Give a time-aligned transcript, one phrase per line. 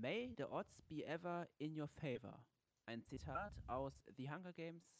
[0.00, 2.42] May the odds be ever in your favor.
[2.86, 4.98] Ein Zitat aus The Hunger Games,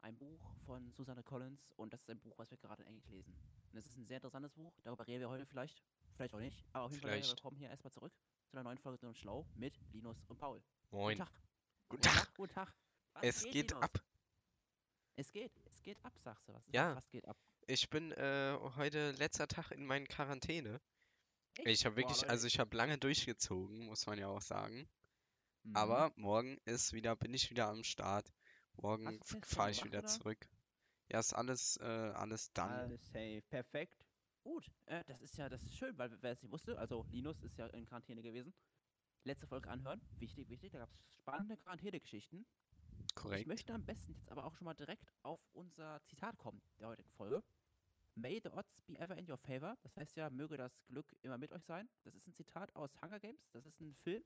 [0.00, 3.08] ein Buch von Susanne Collins und das ist ein Buch, was wir gerade in Englisch
[3.08, 3.34] lesen.
[3.70, 5.82] Und es ist ein sehr interessantes Buch, darüber reden wir heute vielleicht,
[6.16, 7.36] vielleicht auch nicht, aber auf jeden Fall Vielleicht.
[7.36, 8.12] wir kommen hier erstmal zurück
[8.46, 10.62] zu einer neuen Folge und Schlau mit Linus und Paul.
[10.90, 11.18] Moin.
[11.18, 11.42] Guten Tag.
[11.90, 12.34] Guten Tag.
[12.34, 12.74] Guten Tag.
[13.12, 13.82] Was Es geht Linus?
[13.82, 14.02] ab.
[15.16, 16.54] Es geht, es geht ab, sagst du.
[16.54, 16.96] Was, Ja.
[16.96, 17.36] was geht ab?
[17.66, 20.80] Ich bin äh, heute letzter Tag in meinen Quarantäne.
[21.58, 21.66] Echt?
[21.68, 22.30] Ich habe Boah, wirklich, Leute.
[22.30, 24.88] also ich habe lange durchgezogen, muss man ja auch sagen.
[25.64, 25.76] Mhm.
[25.76, 28.32] Aber morgen ist wieder, bin ich wieder am Start.
[28.74, 30.08] Morgen fahre ich wieder oder?
[30.08, 30.48] zurück.
[31.10, 32.70] Ja, ist alles, äh, alles dann.
[32.70, 34.04] Alles safe, perfekt.
[34.42, 37.42] Gut, äh, das ist ja, das ist schön, weil wer es nicht wusste, also Linus
[37.42, 38.54] ist ja in Quarantäne gewesen.
[39.24, 42.46] Letzte Folge anhören, wichtig, wichtig, da gab es spannende Quarantänegeschichten.
[43.00, 43.46] Ich Korrekt.
[43.46, 47.10] möchte am besten jetzt aber auch schon mal direkt auf unser Zitat kommen der heutigen
[47.10, 47.42] Folge.
[48.20, 49.76] May the odds be ever in your favor.
[49.82, 51.88] Das heißt ja, möge das Glück immer mit euch sein.
[52.02, 53.48] Das ist ein Zitat aus Hunger Games.
[53.52, 54.24] Das ist ein Film,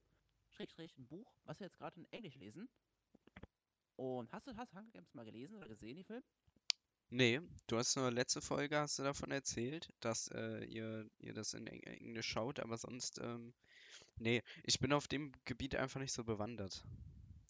[0.51, 2.71] Schrägstrich ein Buch, was wir jetzt gerade in Englisch lesen.
[3.97, 6.23] Und hast du hast Hunger Games mal gelesen oder gesehen, die Film?
[7.11, 11.53] Nee, du hast nur letzte Folge hast du davon erzählt, dass äh, ihr, ihr das
[11.53, 13.53] in Eng Englisch schaut, aber sonst, ähm,
[14.17, 16.83] nee, ich bin auf dem Gebiet einfach nicht so bewandert.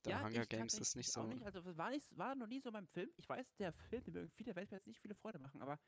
[0.05, 1.29] Der Hunger ich Games ist nicht auch so.
[1.29, 1.45] Nicht.
[1.45, 3.09] Also es war, nicht, war noch nie so mein Film.
[3.17, 5.79] Ich weiß, der Film, den mögen viele, wird mir jetzt nicht viele Freude machen, aber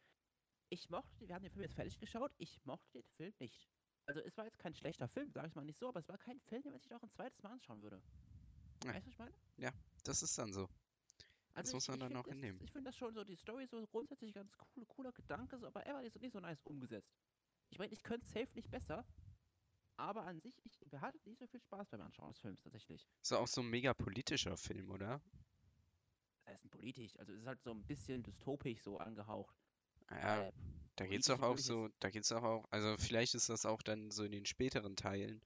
[0.75, 3.69] ich mochte, wir haben den Film jetzt fertig geschaut, ich mochte den Film nicht.
[4.07, 6.19] Also es war jetzt kein schlechter Film, sage ich mal nicht so, aber es war
[6.19, 8.03] kein Film, den man sich auch ein zweites Mal anschauen würde.
[8.85, 8.93] Ja.
[8.93, 9.73] Weißt du, was ich meine?
[10.05, 10.69] Das ist dann so.
[11.55, 12.61] Das Also muss ich, man ich dann auch das- hinnehmen.
[12.63, 15.87] Ich finde das schon so, die Story so grundsätzlich ganz cool, cooler Gedanke, so, aber
[15.87, 17.17] er war nicht so, nicht so nice umgesetzt.
[17.71, 19.07] Ich meine, ich könnte safe nicht besser,
[19.97, 23.09] aber an sich, ich, wir hatten nicht so viel Spaß beim Anschauen des Films tatsächlich.
[23.23, 25.23] Ist auch so ein mega politischer Film, oder?
[26.45, 29.57] Das heißt, politisch, also es ist halt so ein bisschen dystopisch so angehaucht.
[30.11, 30.51] Ja,
[30.97, 33.83] da geht's politisch doch auch so, da geht's doch auch, also vielleicht ist das auch
[33.83, 35.41] dann so in den späteren Teilen.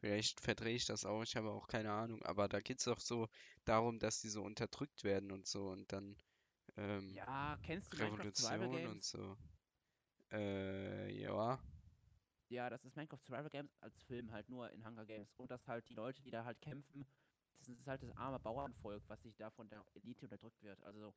[0.00, 3.28] Vielleicht verdrehe ich das auch, ich habe auch keine Ahnung, aber da geht's doch so
[3.64, 6.16] darum, dass die so unterdrückt werden und so und dann
[6.76, 9.36] ähm, Ja, kennst du Revolution und so.
[10.32, 11.60] Äh, ja.
[12.48, 15.32] Ja, das ist Minecraft Survival Games als Film halt nur in Hunger Games.
[15.36, 17.06] Und dass halt die Leute, die da halt kämpfen,
[17.60, 20.82] das ist halt das arme Bauernvolk, was sich da von der Elite unterdrückt wird.
[20.82, 21.14] Also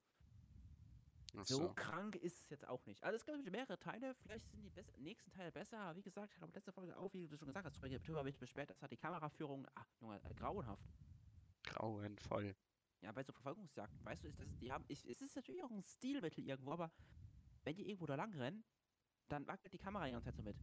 [1.43, 1.73] so so.
[1.73, 3.03] krank ist es jetzt auch nicht.
[3.03, 6.41] Also es gibt mehrere Teile, vielleicht sind die nächsten Teile besser, aber wie gesagt, ich
[6.41, 8.91] habe letzte Folge auch, wie du schon gesagt hast, darüber habe ich beschwert, das hat
[8.91, 10.87] die Kameraführung, ah, Junge, äh, grauenhaft.
[11.63, 12.55] Grauenvoll.
[13.01, 15.71] Ja, bei so Verfolgungsjagden, weißt du, ist das, die haben, ich, es ist natürlich auch
[15.71, 16.91] ein Stilmittel irgendwo, aber
[17.63, 18.63] wenn die irgendwo da lang rennen,
[19.27, 20.57] dann wackelt die Kamera die ganze Zeit so mit.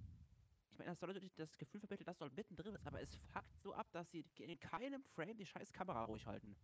[0.70, 3.60] Ich meine, das soll natürlich das Gefühl vermitteln, dass dort mittendrin ist, aber es fuckt
[3.60, 6.56] so ab, dass sie in keinem Frame die scheiß Kamera ruhig halten.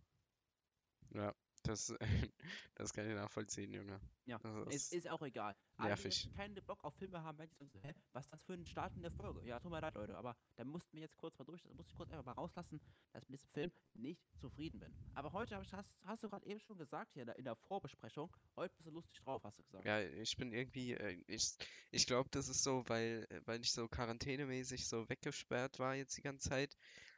[1.11, 1.33] Ja,
[1.71, 1.93] das,
[2.75, 3.99] das kann ich nachvollziehen, Junge.
[4.25, 4.39] Ja,
[4.69, 5.55] ist ist auch egal.
[5.77, 6.29] Alle, die nervig.
[6.35, 8.95] keinen Bock auf Filme haben, die sagen so, hä, was ist das für ein Start
[8.95, 9.41] in der Folge?
[9.45, 11.87] Ja, tut mir leid, Leute, aber da mussten wir jetzt kurz mal durch, da muss
[11.87, 12.79] ich kurz einfach mal rauslassen,
[13.13, 14.93] dass ich mit diesem Film nicht zufrieden bin.
[15.15, 17.55] Aber heute ich, hast, hast du gerade eben schon gesagt hier in der, in der
[17.55, 19.85] Vorbesprechung, heute bist du lustig drauf, hast du gesagt.
[19.85, 21.55] Ja, ich bin irgendwie, äh, ich,
[21.91, 26.17] ich glaube, das ist so, weil, äh, weil ich so quarantänemäßig so weggesperrt war jetzt
[26.17, 26.77] die ganze Zeit,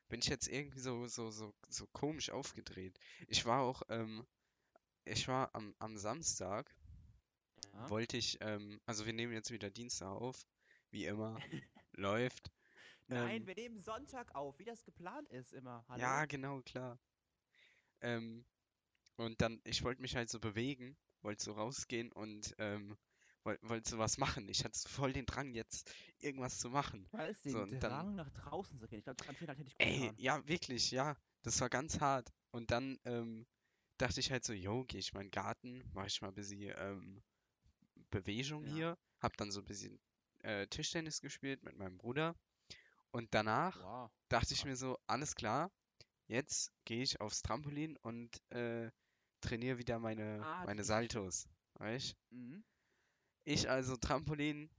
[0.10, 3.00] bin ich jetzt irgendwie so, so, so, so komisch aufgedreht.
[3.28, 4.26] Ich war auch, ähm,
[5.06, 6.74] ich war am, am Samstag,
[7.74, 7.90] Ja.
[7.90, 10.46] wollte ich, ähm, also wir nehmen jetzt wieder Dienstag auf,
[10.92, 11.36] wie immer,
[11.94, 12.52] läuft.
[13.08, 15.84] Nein, Ähm, wir nehmen Sonntag auf, wie das geplant ist immer.
[15.90, 16.02] Hallo?
[16.02, 16.98] Ja, genau, klar.
[18.02, 18.46] Ähm,
[19.18, 22.98] und dann, ich wollte mich halt so bewegen, wollte so rausgehen und ähm,
[23.44, 24.48] wollte wollt so was machen.
[24.50, 27.08] Ich hatte so voll den Drang, jetzt irgendwas zu machen.
[27.14, 29.00] Es den So, dann- Drang nach draußen zu gehen.
[29.00, 30.16] Ich glaube, halt hätte ich gut Ey, getan.
[30.18, 31.16] ja, wirklich, ja.
[31.44, 32.32] Das war ganz hart.
[32.52, 33.46] Und dann ähm,
[34.04, 36.36] dachte ich halt so, yo, gehe ich mal in den Garten, mache ich mal ein
[36.36, 37.24] bisschen ähm,
[38.12, 38.74] Bewegung Ja.
[38.74, 38.98] hier.
[39.22, 40.00] Hab dann so ein bisschen
[40.40, 42.36] äh, Tischtennis gespielt mit meinem Bruder.
[43.12, 44.12] Und danach Wow.
[44.30, 45.72] dachte ich mir so, alles klar,
[46.28, 48.92] jetzt gehe ich aufs Trampolin und äh,
[49.42, 51.48] trainiere wieder meine, Ah, meine Saltos.
[51.76, 52.16] Weißt?
[52.32, 52.64] Mhm.
[53.46, 54.70] Ich also Trampolin,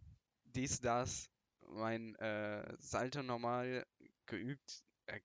[0.45, 1.31] dies, das,
[1.63, 3.87] mein äh, Salto normal
[4.27, 5.21] geübt, äh,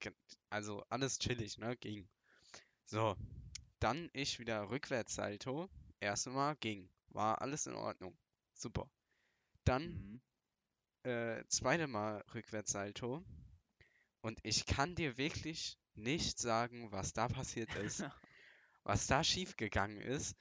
[0.50, 1.76] also alles chillig, ne?
[1.78, 2.08] Ging.
[2.86, 3.16] So,
[3.80, 5.70] dann ich wieder Rückwärtssalto.
[6.00, 6.90] Erste Mal ging.
[7.10, 8.18] War alles in Ordnung.
[8.54, 8.90] Super.
[9.66, 10.22] Dann Mhm.
[11.04, 13.24] äh, zweite Mal Rückwärtssalto.
[14.22, 18.06] Und ich kann dir wirklich nicht sagen, was da passiert ist,
[18.84, 20.36] was da schiefgegangen ist.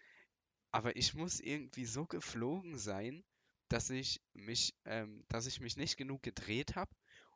[0.72, 3.24] Aber ich muss irgendwie so geflogen sein,
[3.68, 6.90] dass ich mich, ähm, dass ich mich nicht genug gedreht habe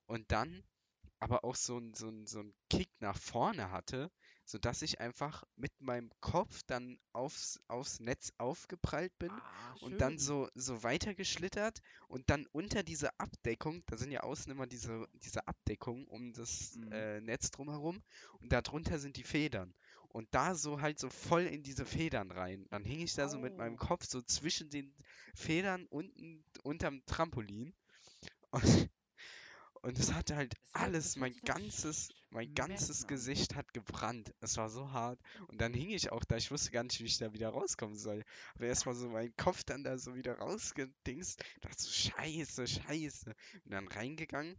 [0.07, 0.65] und dann
[1.21, 4.11] aber auch so ein, so ein, so ein Kick nach vorne hatte,
[4.53, 10.19] sodass ich einfach mit meinem Kopf dann aufs, aufs Netz aufgeprallt bin Ah, und dann
[10.19, 15.47] so, so weitergeschlittert und dann unter diese Abdeckung, da sind ja außen immer diese, diese
[15.49, 16.93] Abdeckung um das Mhm.
[16.93, 18.03] äh, Netz drumherum
[18.41, 19.75] und darunter sind die Federn.
[20.09, 22.67] Und da so halt so voll in diese Federn rein.
[22.71, 23.79] Dann hing ich da so mit meinem Au.
[23.79, 24.95] Kopf so zwischen den
[25.35, 27.75] Federn unten unterm Trampolin.
[28.53, 28.91] Und,
[29.83, 33.09] und es hatte halt Das alles, mein ganzes, mein ganzes schmerzen an.
[33.09, 34.35] Gesicht hat gebrannt.
[34.41, 35.21] Es war so hart.
[35.49, 37.97] Und dann hing ich auch da, ich wusste gar nicht, wie ich da wieder rauskommen
[37.99, 38.25] soll.
[38.55, 41.43] Aber erstmal so meinen Kopf dann da so wieder rausgedingst.
[41.63, 43.35] Dachte so, scheiße, scheiße.
[43.65, 44.57] Und dann reingegangen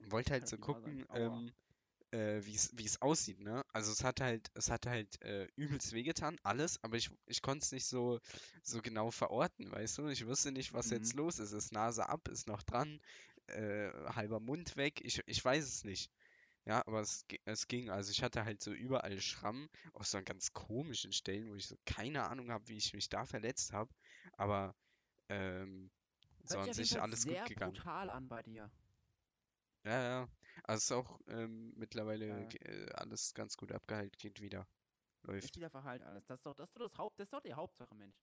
[0.00, 1.52] und wollte halt so ich gucken, ähm,
[2.12, 3.64] äh, wie es wie es aussieht, ne?
[3.72, 7.64] Also es hat halt, es hat halt äh, übelst wehgetan, alles, aber ich, ich konnte
[7.64, 8.20] es nicht so,
[8.62, 10.08] so genau verorten, weißt du?
[10.08, 11.18] Ich wusste nicht, was jetzt Mhm.
[11.18, 11.52] los ist.
[11.52, 13.00] Ist Nase ab, ist noch dran,
[13.48, 16.10] äh, halber Mund weg, ich, ich weiß es nicht.
[16.66, 17.90] Ja, aber es, es ging.
[17.90, 21.68] Also ich hatte halt so überall Schrammen, auf so an ganz komischen Stellen, wo ich
[21.68, 23.94] so keine Ahnung habe, wie ich mich da verletzt habe.
[24.32, 24.74] Aber
[25.28, 25.90] ähm,
[26.44, 27.72] so an sich alles gut gegangen.
[27.72, 28.70] brutal an bei dir.
[29.84, 30.28] Ja, ja.
[30.64, 32.48] Also es ist auch ähm, mittlerweile Ja.
[32.64, 34.66] äh, alles ganz gut abgeheilt, geht wieder.
[35.22, 35.56] Ist Läuft.
[35.56, 36.26] wieder verheilt alles.
[36.26, 38.16] Das ist doch das, ist doch das Haupt, das ist doch die Hauptsache, Mensch.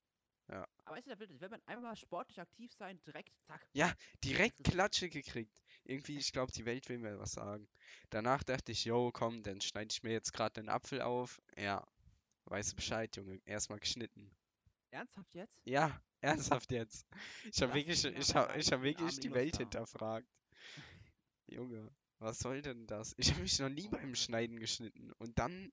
[0.50, 0.68] Ja.
[0.86, 3.66] Aber ist ja wild, wenn man einmal sportlich aktiv sein, direkt, zack.
[3.74, 3.94] Ja,
[4.24, 5.58] direkt Klatsche gekriegt.
[5.86, 7.68] Irgendwie, ich glaube, die Welt will mir was sagen.
[8.10, 11.42] Danach dachte ich, yo, komm, dann schneide ich mir jetzt gerade den Apfel auf.
[11.58, 11.86] Ja,
[12.46, 13.42] weißt du Bescheid, Junge.
[13.46, 14.30] Erstmal geschnitten.
[14.92, 15.60] Ernsthaft jetzt?
[15.66, 17.08] Ja, ernsthaft jetzt.
[17.52, 20.28] Ich habe wirklich, ich habe, ich den wirklich die Welt hinterfragt.
[21.48, 23.16] Junge, was soll denn das?
[23.18, 24.14] Ich habe mich noch nie beim.
[24.16, 25.12] Schneiden geschnitten.
[25.14, 25.72] Und dann,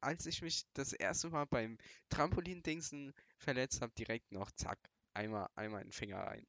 [0.00, 1.78] als ich mich das erste Mal beim
[2.10, 4.78] Trampolin-Dingsen verletzt habe, direkt noch, zack,
[5.14, 6.46] einmal, einmal in den Finger rein.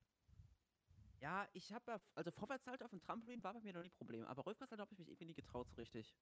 [1.20, 4.26] Ja, ich habe ja, also Vorwärtsseite auf dem Trampolin war bei mir noch nie Problem,
[4.26, 6.14] aber Rückwärtsseite habe ich mich irgendwie nie getraut so richtig.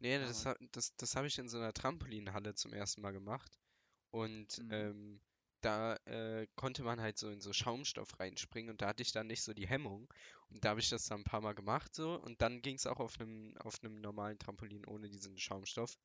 [0.00, 3.58] Nee, das, das, das habe ich in so einer Trampolinhalle zum ersten Mal gemacht.
[4.10, 4.70] Und Mhm.
[4.70, 5.20] ähm,
[5.62, 9.26] da äh, konnte man halt so in so Schaumstoff reinspringen und da hatte ich dann
[9.28, 10.08] nicht so die Hemmung.
[10.50, 12.86] Und da habe ich das dann ein paar Mal gemacht so und dann ging es
[12.86, 15.98] auch auf einem auf einem normalen Trampolin ohne diesen Schaumstoff.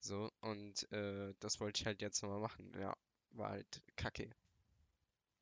[0.00, 2.72] So, und äh, das wollte ich halt jetzt nochmal machen.
[2.78, 2.96] Ja,
[3.30, 4.30] war halt kacke.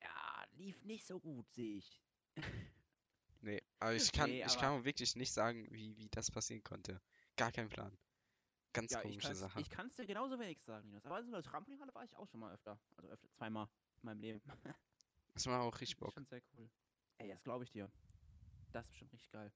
[0.03, 2.03] Ja, lief nicht so gut, sehe ich.
[3.43, 7.01] Nee, aber ich kann, Nee, ich kann wirklich nicht sagen, wie, wie das passieren konnte.
[7.37, 7.97] Gar kein Plan.
[8.73, 9.61] Ganz Ja, ich komische kann's, Sache.
[9.61, 11.05] ich kann es dir genauso wenig sagen, Linus.
[11.07, 12.81] Aber in so einer Trampolinhalle war ich auch schon mal öfter.
[12.97, 13.69] Also öfter, zweimal
[14.03, 14.43] in meinem Leben.
[15.35, 16.15] Das war auch richtig Das ist Bock.
[16.15, 16.71] schon sehr cool.
[17.19, 17.93] Ey, das glaube ich dir.
[18.73, 19.53] Das ist bestimmt richtig geil.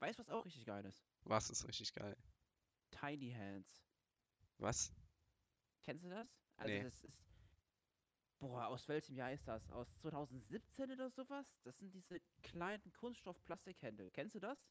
[0.00, 1.04] Weißt du, was auch richtig geil ist?
[1.24, 2.16] Was ist richtig geil.
[2.90, 3.84] Tiny Hands.
[4.62, 4.92] Was?
[5.82, 6.28] Kennst du das?
[6.56, 6.82] Also Nee.
[6.84, 7.18] das ist.
[8.38, 9.70] Boah, aus welchem Jahr ist das?
[9.70, 11.56] Aus 2017 oder sowas?
[11.62, 14.10] Das sind diese kleinen Kunststoff-Plastikhände.
[14.10, 14.68] Kennst du das?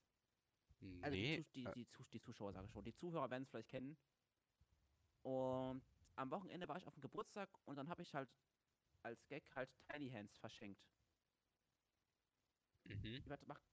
[1.01, 1.37] Also Nee.
[1.37, 2.83] die, Zus- die, äh, die, die Zuschauer sage ich schon.
[2.83, 3.97] Die Zuhörer werden es vielleicht kennen.
[5.23, 5.83] Und
[6.15, 8.29] am Wochenende war ich auf dem Geburtstag und dann habe ich halt
[9.03, 10.81] als Gag halt Tiny Hands verschenkt.
[12.85, 13.23] mhm.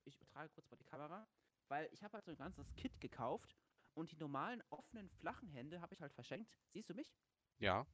[0.04, 1.26] Ich übertrage kurz mal die Kamera,
[1.68, 3.56] weil ich habe halt so ein ganzes Kit gekauft
[3.98, 6.56] und die normalen offenen flachen Hände habe ich halt verschenkt.
[6.72, 7.12] Siehst du mich?
[7.58, 7.86] Ja.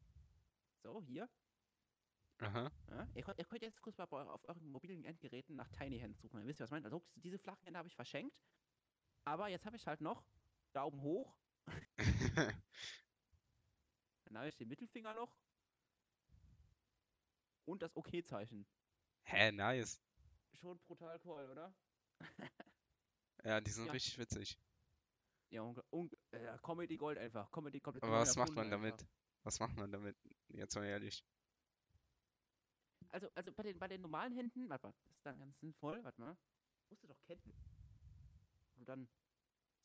[0.82, 1.28] So, hier.
[2.38, 2.70] Aha.
[2.90, 6.20] Ja, ihr, könnt, ihr könnt jetzt kurz mal auf euren mobilen Endgeräten nach Tiny Hands
[6.20, 6.38] suchen.
[6.38, 6.84] Dann wisst ihr, was ich meine.
[6.86, 8.42] Also diese flachen Hände habe ich verschenkt.
[9.24, 10.24] Aber jetzt habe ich halt noch
[10.72, 11.34] Daumen hoch.
[14.24, 15.38] Dann habe ich den Mittelfinger noch.
[17.64, 18.66] Und das OK-Zeichen.
[19.22, 20.02] Hä, nice.
[20.60, 21.74] Schon brutal cool, oder?
[23.44, 23.92] Ja, die sind Ja.
[23.92, 24.58] richtig witzig.
[25.54, 27.48] Ja, unge- unge- äh, Comedy Gold einfach.
[27.52, 28.98] Comedy komplett Aber was macht man erfunden einfach.
[28.98, 29.10] damit?
[29.44, 30.16] Was macht man damit?
[30.48, 31.24] Jetzt mal ehrlich.
[33.10, 36.02] Also, also bei den, bei den normalen Händen, warte mal, das ist dann ganz sinnvoll,
[36.02, 36.36] warte mal.
[36.90, 37.40] Musst du doch kennen.
[38.74, 39.08] Und dann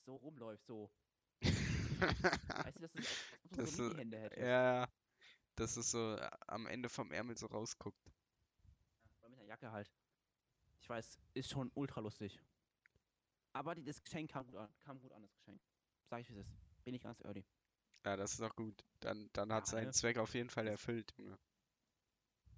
[0.05, 0.89] so rumläuft, so.
[1.41, 4.41] Weißt du, das ist, als ob du Das so Mini-Hände hättest.
[4.41, 4.89] ja,
[5.55, 8.12] dass es so äh, am Ende vom Ärmel so rausguckt.
[9.20, 9.91] Oder mit einer Jacke halt.
[10.79, 12.39] Ich weiß, ist schon ultra lustig.
[13.53, 15.62] Aber das Geschenk kam gut an, kam gut an, das Geschenk.
[16.10, 16.84] Sag ich, wie es ist.
[16.84, 17.46] Bin ich ganz early.
[18.06, 18.84] Ja, das ist doch gut.
[19.00, 19.91] Dann, dann hat Ja, seinen ne?
[19.94, 21.38] Zweck auf jeden Fall erfüllt, Junge.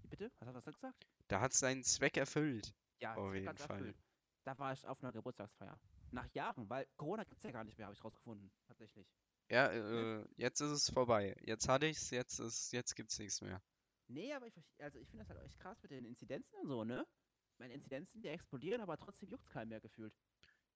[0.03, 0.31] Wie bitte?
[0.39, 1.07] Was hat das gesagt?
[1.29, 2.74] Da hat seinen Zweck erfüllt.
[3.00, 3.79] Ja, Auf Zweck jeden Fall.
[3.79, 3.98] erfüllt.
[4.43, 5.79] Da war ich auf einer Geburtstagsfeier.
[6.12, 8.51] Nach Jahren, weil Corona gibt's ja gar nicht mehr, habe ich rausgefunden.
[8.67, 9.07] Tatsächlich.
[9.50, 11.36] Ja, äh, jetzt ist es vorbei.
[11.41, 13.62] Jetzt hatte ich's, jetzt ist, jetzt gibt's nichts mehr.
[14.07, 16.83] Nee, aber ich, also ich finde das halt echt krass mit den Inzidenzen und so,
[16.83, 17.05] ne?
[17.57, 20.13] Meine Inzidenzen, die explodieren, aber trotzdem juckt's keinen mehr gefühlt.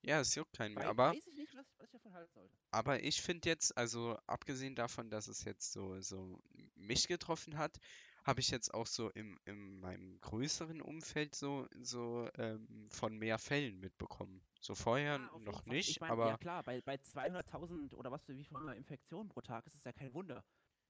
[0.05, 0.87] Ja, es juckt keinen mehr.
[0.87, 2.55] Aber, Weiß ich nicht, was, was ich davon halten sollte.
[2.71, 6.41] aber ich finde jetzt, also abgesehen davon, dass es jetzt so, so
[6.75, 7.79] mich getroffen hat,
[8.23, 13.37] habe ich jetzt auch so im, in meinem größeren Umfeld so, so ähm, von mehr
[13.39, 14.41] Fällen mitbekommen.
[14.59, 15.81] So vorher Ja, auf jeden noch Fall.
[15.85, 18.75] Ich nicht, meine, ja aber klar, bei, bei 200.000 oder was für wie viel immer
[18.75, 20.43] Infektionen pro Tag ist es ja kein Wunder,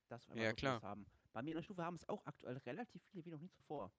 [0.07, 0.81] dass wir ja so klar.
[0.81, 1.05] haben.
[1.33, 3.91] Bei mir in der Stufe haben es auch aktuell relativ viele wie noch nie zuvor.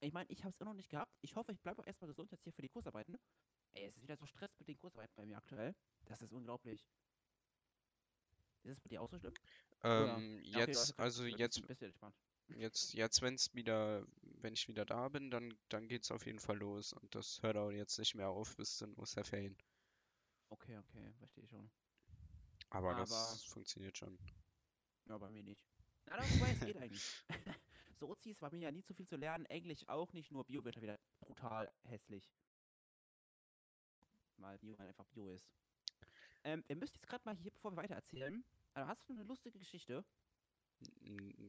[0.00, 1.16] Ich meine, ich habe es immer noch nicht gehabt.
[1.22, 3.18] Ich hoffe, ich bleibe auch erstmal gesund jetzt hier für die Kursarbeiten.
[3.74, 5.74] Ey, es ist wieder so Stress mit den Kursarbeiten bei mir aktuell.
[6.06, 6.86] Das ist unglaublich.
[8.64, 9.34] Ist es bei dir auch so schlimm?
[9.82, 11.62] Ähm, Ja, okay, jetzt, gesagt, also jetzt,
[12.48, 16.40] jetzt, jetzt, wenn es wieder, wenn ich wieder da bin, dann, dann geht's auf jeden
[16.40, 16.92] Fall los.
[16.92, 19.56] Und das hört auch jetzt nicht mehr auf bis zu den Osterferien.
[20.50, 21.70] Okay, okay, verstehe ich schon.
[22.70, 24.18] Aber Aber das funktioniert schon.
[25.06, 25.64] ja, bei mir nicht.
[26.06, 27.02] Na, doch, wobei, es geht eigentlich.
[28.00, 29.46] Sozis war mir ja nie zu viel zu lernen.
[29.46, 32.30] Englisch auch nicht, nur Bio wird ja wieder brutal hässlich.
[34.38, 35.46] Weil Bio einfach Bio ist.
[36.44, 39.24] Ähm, wir müssen jetzt gerade mal hier, bevor wir weiter erzählen, äh, hast du eine
[39.24, 40.04] lustige Geschichte?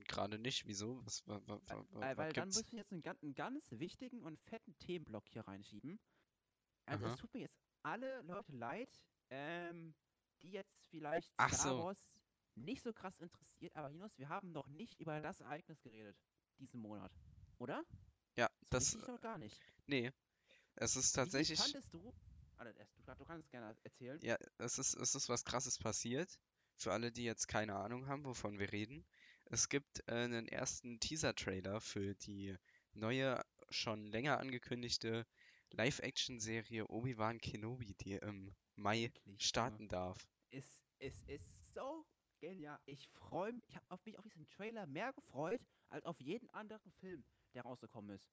[0.07, 0.65] Gerade nicht.
[0.65, 1.05] Wieso?
[1.05, 4.23] Was, wa, wa, Weil, wa, was weil dann müssen wir jetzt einen, einen ganz wichtigen
[4.23, 5.99] und fetten Themenblock hier reinschieben.
[6.85, 7.13] Also Aha.
[7.13, 8.89] es tut mir jetzt alle Leute leid,
[9.29, 9.93] ähm,
[10.41, 11.83] die jetzt vielleicht Ach Star so.
[11.83, 12.17] Wars
[12.55, 16.17] nicht so krass interessiert, aber Linus, wir haben noch nicht über das Ereignis geredet,
[16.57, 17.11] diesen Monat.
[17.59, 17.83] Oder?
[18.35, 19.61] Ja, So das, richtig noch gar nicht.
[19.85, 20.11] nee.
[20.75, 22.13] Es ist Wie tatsächlich, fandest du,
[22.67, 26.39] erst- du, du kannst es gerne erzählen, ja, es ist, es ist was Krasses passiert.
[26.75, 29.05] Für alle, die jetzt keine Ahnung haben, wovon wir reden.
[29.45, 32.55] Es gibt äh, einen ersten Teaser-Trailer für die
[32.93, 35.25] neue, schon länger angekündigte
[35.71, 40.25] Live-Action-Serie Obi-Wan Kenobi, die im Mai starten darf.
[40.51, 42.05] Es, es ist so
[42.39, 42.79] genial.
[42.85, 46.49] Ich freue mich, ich habe auf mich auf diesen Trailer mehr gefreut, als auf jeden
[46.51, 47.23] anderen Film,
[47.53, 48.29] der rausgekommen ist.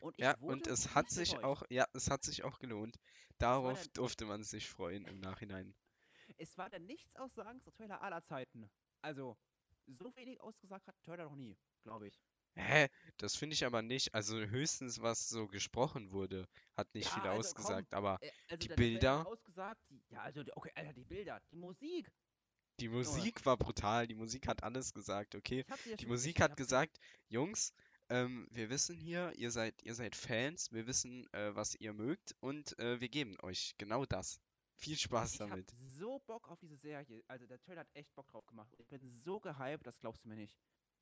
[0.00, 1.44] Und Ja, und es hat sich enttäuscht.
[1.44, 2.96] auch, ja, es hat sich auch gelohnt.
[3.38, 5.74] Darauf durfte man sich freuen im Nachhinein.
[6.38, 8.70] Es war der nichtsaussagendste Trailer aller Zeiten.
[9.02, 9.36] Also,
[9.86, 12.20] so wenig ausgesagt hat Trailer noch nie, glaube ich.
[12.56, 12.88] Hä?
[13.18, 14.14] Das finde ich aber nicht.
[14.14, 17.94] Also höchstens, was so gesprochen wurde, hat nicht Ja, viel also komm, ausgesagt.
[17.94, 19.26] Aber Äh, also Die Bilder?
[19.26, 22.10] Ausgesagt, die, ja, also, okay, Alter, die Bilder, die Musik.
[22.80, 24.06] die Musik war brutal.
[24.06, 25.64] Die Musik hat alles gesagt, okay?
[25.84, 27.72] Ja Die Musik hat gesagt, Jungs,
[28.10, 32.34] ähm, wir wissen hier, ihr seid, ihr seid Fans, wir wissen, äh, was ihr mögt
[32.40, 34.40] und äh, wir geben euch genau das.
[34.76, 35.70] Viel Spaß Ich hab damit.
[35.98, 37.22] so Bock auf diese Serie.
[37.28, 38.74] Also der Trailer hat echt Bock drauf gemacht.
[38.78, 40.58] Ich bin so gehypt, das glaubst du mir nicht.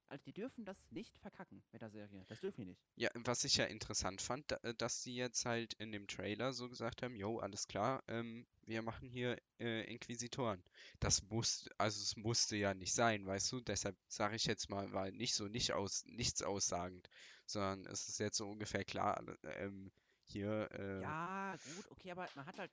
[0.08, 2.24] Also die dürfen das nicht verkacken mit der Serie.
[2.28, 2.82] Das dürfen die nicht.
[2.96, 6.68] Ja, was ich ja interessant fand, äh, dass sie jetzt halt in dem Trailer so
[6.68, 10.62] gesagt haben, jo, alles klar, ähm, wir machen hier äh, Inquisitoren.
[10.98, 13.60] Das muss, also es musste ja nicht sein, weißt du?
[13.60, 17.08] Deshalb sage ich jetzt mal, war nicht so nicht aus, nichts aussagend,
[17.46, 19.90] sondern es ist jetzt so ungefähr klar, ähm,
[20.24, 22.70] hier, äh, Ja, gut, okay, aber man hat halt.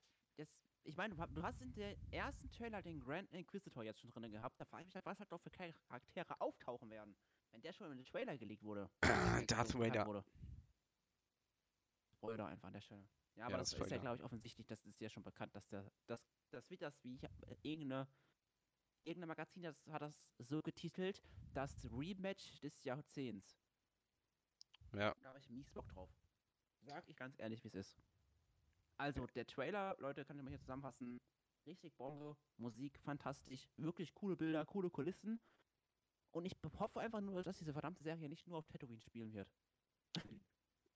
[0.86, 4.60] Ich meine, du, hast in der ersten Trailer den Grand Inquisitor jetzt schon drin gehabt.
[4.60, 7.16] Da frage ich mich halt, was halt doch für Charaktere auftauchen werden.
[7.50, 8.88] Wenn der schon in den Trailer gelegt wurde.
[9.48, 10.06] Darth Vader.
[10.06, 10.24] Wurde.
[12.12, 13.04] Spoiler einfach an der Stelle.
[13.34, 15.66] Ja, aber Ja, das ist ja, glaube ich, offensichtlich, das ist ja schon bekannt, dass
[15.68, 17.28] der, das, das wird das, wie ich, äh,
[17.62, 18.08] irgendeine,
[19.04, 21.20] irgendein Magazin das, hat das so getitelt,
[21.52, 23.58] das Rematch des Jahrzehnts.
[24.92, 25.14] Ja.
[25.20, 26.10] Da habe ich mies Bock drauf.
[26.82, 27.98] Sag ich ganz ehrlich, wie es ist.
[28.98, 31.18] Also, der Trailer, Leute, kann ich mal hier zusammenfassen.
[31.66, 35.40] Richtig Bombe, Musik fantastisch, wirklich coole Bilder, coole Kulissen.
[36.32, 39.48] Und ich hoffe einfach nur, dass diese verdammte Serie nicht nur auf Tatooine spielen wird.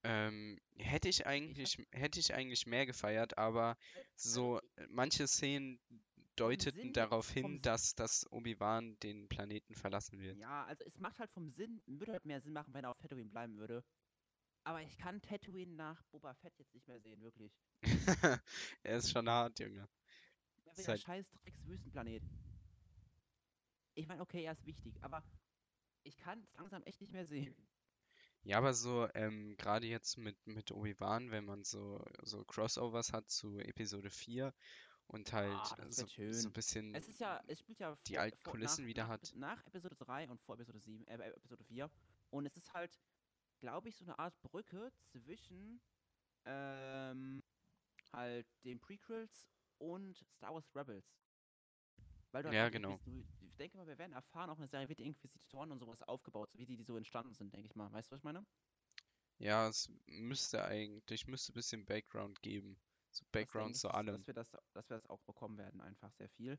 [0.02, 3.76] Ähm, hätte ich eigentlich, hätte ich eigentlich mehr gefeiert, aber
[4.16, 5.78] so Also, äh, manche Szenen
[6.36, 10.38] deuteten Sinn- darauf hin, dass, dass Obi-Wan den Planeten verlassen wird.
[10.38, 12.98] Ja, also es macht halt vom Sinn, würde halt mehr Sinn machen, wenn er auf
[12.98, 13.84] Tatooine bleiben würde.
[14.64, 17.52] Aber ich kann Tatooine nach Boba Fett jetzt nicht mehr sehen, wirklich.
[18.82, 19.88] Er ist schon hart, Junge.
[20.56, 22.22] Wieder ein halt- scheiß Drecks-Wüstenplanet.
[23.94, 25.24] Ich meine, okay, er ist wichtig, aber
[26.02, 27.54] ich kann es langsam echt nicht mehr sehen.
[28.42, 33.28] Ja, aber so, ähm, gerade jetzt mit, mit Obi-Wan, wenn man so, so Crossovers hat
[33.28, 34.54] zu Episode 4
[35.08, 37.98] und halt Ah, äh, wird so, so ein bisschen Es ist ja, es spielt ja
[38.06, 39.32] die vor, alten vor, Kulissen nach, wieder hat.
[39.34, 41.90] Nach Episode 3 und vor Episode 7, äh, äh, Episode 4.
[42.30, 42.98] Und es ist halt,
[43.60, 45.80] glaube ich, so eine Art Brücke zwischen
[46.46, 47.42] ähm,
[48.12, 49.48] halt den Prequels
[49.78, 51.20] und Star Wars Rebels.
[52.32, 52.98] Weil du halt Ja, die genau.
[53.04, 56.02] Du- Ich denke mal, wir werden erfahren, auch eine Serie wird die Inquisitoren und sowas
[56.02, 57.92] aufgebaut, wie die, die so entstanden sind, denke ich mal.
[57.92, 58.44] Weißt du, was ich meine?
[59.38, 62.76] Ja, es müsste eigentlich, müsste ein bisschen Background geben.
[63.10, 64.14] So Background zu allem.
[64.14, 66.58] dass, wir das, dass wir das auch bekommen werden, einfach sehr viel.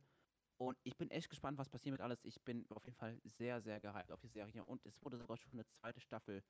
[0.57, 2.25] Und ich bin echt gespannt, was passiert mit alles.
[2.25, 4.63] Ich bin auf jeden Fall sehr, sehr gehypt auf die Serie.
[4.65, 6.43] Und es wurde sogar schon eine zweite Staffel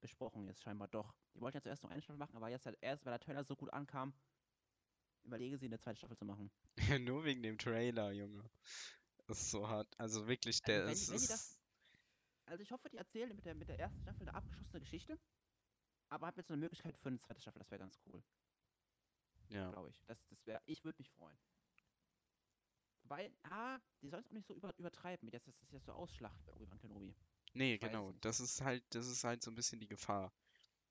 [0.00, 1.14] besprochen, jetzt scheinbar doch.
[1.34, 3.44] Die wollten ja zuerst nur eine Staffel machen, aber jetzt halt erst, weil der Trailer
[3.44, 4.14] so gut ankam,
[5.24, 6.50] überlege sie, eine zweite Staffel zu machen.
[7.00, 8.48] Nur wegen dem Trailer, Junge.
[9.26, 9.88] Das ist so hart.
[9.98, 11.58] Also wirklich, Also der wenn, ist, wenn ist das.
[12.46, 15.18] Also ich hoffe, die erzählen mit der, mit der ersten Staffel eine abgeschlossene Geschichte.
[16.08, 18.24] Aber habe jetzt eine Möglichkeit für eine zweite Staffel, das wäre ganz cool,
[19.50, 19.70] Ja.
[19.70, 20.02] glaube ich.
[20.06, 21.38] Das, das wäre, ich würde mich freuen.
[23.04, 25.92] Weil, ah, die sollen es auch nicht so über, übertreiben, jetzt, dass das jetzt so
[25.92, 27.14] ausschlachten bei Obi-Wan Kenobi.
[27.52, 28.12] Nee, Ich genau.
[28.20, 30.32] Das ist halt, das ist halt so ein bisschen die Gefahr,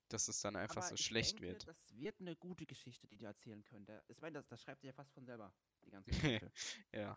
[0.08, 1.66] dass es dann einfach Aber so schlecht denke, wird.
[1.66, 3.64] Das wird eine gute Geschichte, die die erzählen.
[3.86, 5.52] Der, ich meine, das, das schreibt sich ja fast von selber,
[5.84, 6.52] die ganze Geschichte.
[6.92, 7.16] Ja.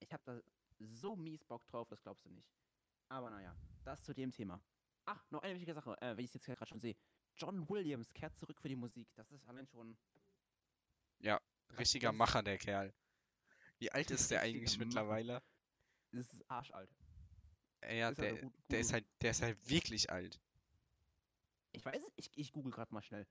[0.00, 0.40] ich habe da
[0.80, 2.48] so mies Bock drauf, das glaubst du nicht.
[3.08, 3.54] Aber naja,
[3.84, 4.62] das zu dem Thema.
[5.04, 6.96] Ach, noch eine wichtige Sache, äh, wenn ich es jetzt gerade schon sehe.
[7.36, 9.08] John Williams kehrt zurück für die Musik.
[9.14, 9.96] Das ist allein schon.
[11.78, 12.94] Richtiger das- Macher, der Kerl.
[13.78, 15.42] Wie alt ist der Richtiger eigentlich mittlerweile?
[16.12, 16.90] Das ist arschalt.
[17.84, 20.40] Äh, Ja, Ist halt der, gut- der ist halt, der ist halt wirklich alt.
[21.72, 23.26] Ich weiß es, ich, ich google gerade mal schnell.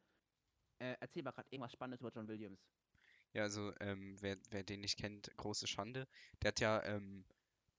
[0.79, 2.59] Äh, erzähl mal gerade irgendwas Spannendes über John Williams.
[3.33, 6.07] Ja, also, ähm, wer, wer den nicht kennt, große Schande.
[6.41, 7.25] Der hat ja ähm,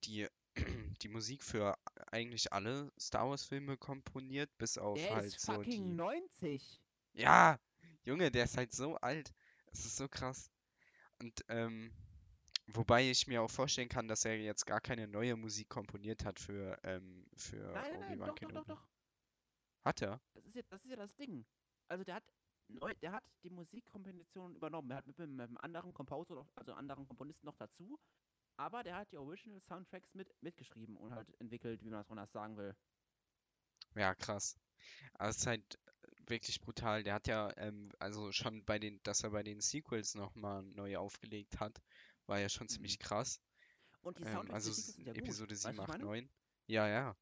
[0.05, 0.29] die,
[1.03, 1.79] die Musik für
[2.13, 5.97] eigentlich alle Star Wars-Filme komponiert, bis auf Der halt ist so fucking die.
[5.97, 6.81] 90.
[7.15, 7.59] Ja,
[8.05, 9.33] Junge, der ist halt so alt.
[9.73, 10.51] Es ist so krass.
[11.21, 11.93] Und ähm,
[12.69, 16.39] wobei ich mir auch vorstellen kann, dass er jetzt gar keine neue Musik komponiert hat
[16.41, 18.55] für, ähm, für Nein, nein, Obi-Wan doch, doch, Kenobi.
[18.55, 18.89] doch, doch.
[19.85, 20.21] Hat er?
[20.35, 21.45] Das ist ja das, ist ja das Ding.
[21.89, 22.25] Also der hat
[22.69, 24.91] neu, der hat die Musikkombination übernommen.
[24.91, 27.99] Er hat mit, einem- mit einem anderen Composer, noch, also anderen Komponisten noch dazu.
[28.57, 32.33] Aber der hat die Original Soundtracks mit, mitgeschrieben und halt entwickelt, wie man das anders
[32.33, 32.75] sagen will.
[33.95, 34.57] Ja, krass.
[35.15, 35.79] Aber es ist halt
[36.27, 37.03] wirklich brutal.
[37.03, 40.97] Der hat ja, ähm, also schon bei den, dass er bei den Sequels nochmal neu
[40.99, 41.83] aufgelegt hat,
[42.27, 43.41] war ja schon ziemlich krass.
[44.01, 45.15] Und die Ähm, Soundtracks also sind ja.
[45.15, 46.23] Episode Weißt 7, du, was 8, ich meine?
[46.23, 46.31] 9.
[46.67, 47.17] Ja, ja.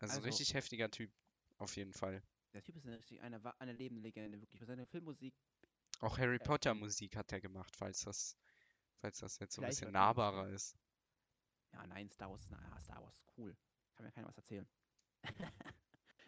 [0.00, 1.12] Also Also- richtig heftiger Typ,
[1.58, 2.22] auf jeden Fall.
[2.52, 4.60] Der Typ ist eine, richtig eine, eine lebende Legende, wirklich.
[4.60, 5.34] Für seine Filmmusik.
[6.00, 6.46] Auch Harry Heftig.
[6.46, 8.36] Potter Musik hat er gemacht, falls das,
[9.00, 10.76] falls das jetzt so ein bisschen nahbarer ist.
[11.72, 13.56] Ja, nein, Star Wars ist, na, ja, Star Wars ist cool.
[13.94, 14.68] Kann mir keiner was erzählen.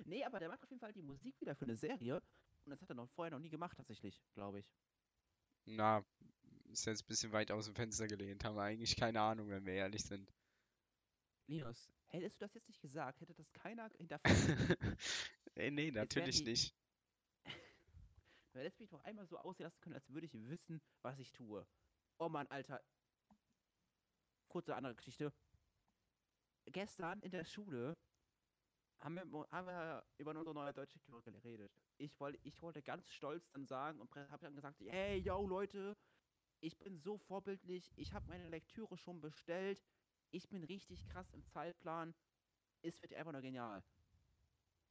[0.05, 2.17] nee, aber der macht auf jeden Fall die Musik wieder für eine Serie.
[2.65, 4.73] Und das hat er noch vorher noch nie gemacht, tatsächlich, glaube ich.
[5.65, 6.05] Na,
[6.71, 9.65] ist jetzt ein bisschen weit aus dem Fenster gelehnt, haben wir eigentlich keine Ahnung, wenn
[9.65, 10.33] wir ehrlich sind.
[11.49, 14.27] Linus, hättest du das jetzt nicht gesagt, hätte das keiner hinterfragt.
[15.59, 16.75] Nee, natürlich die- nicht.
[18.53, 21.31] Du hättest mich doch einmal so aussehen lassen können, als würde ich wissen, was ich
[21.33, 21.67] tue.
[22.19, 22.83] Oh Mann, Alter.
[24.49, 25.31] Kurze andere Geschichte.
[26.67, 27.97] Gestern in der Schule
[29.01, 31.71] haben wir, haben wir über unsere neue deutsche Lektüre geredet.
[31.99, 35.95] Ich wollte, ich wollte ganz stolz dann sagen und habe dann gesagt, hey, yo, Leute,
[36.61, 39.83] ich bin so vorbildlich, ich habe meine Lektüre schon bestellt,
[40.31, 42.15] ich bin richtig krass im Zeitplan,
[42.83, 43.83] es wird einfach nur genial.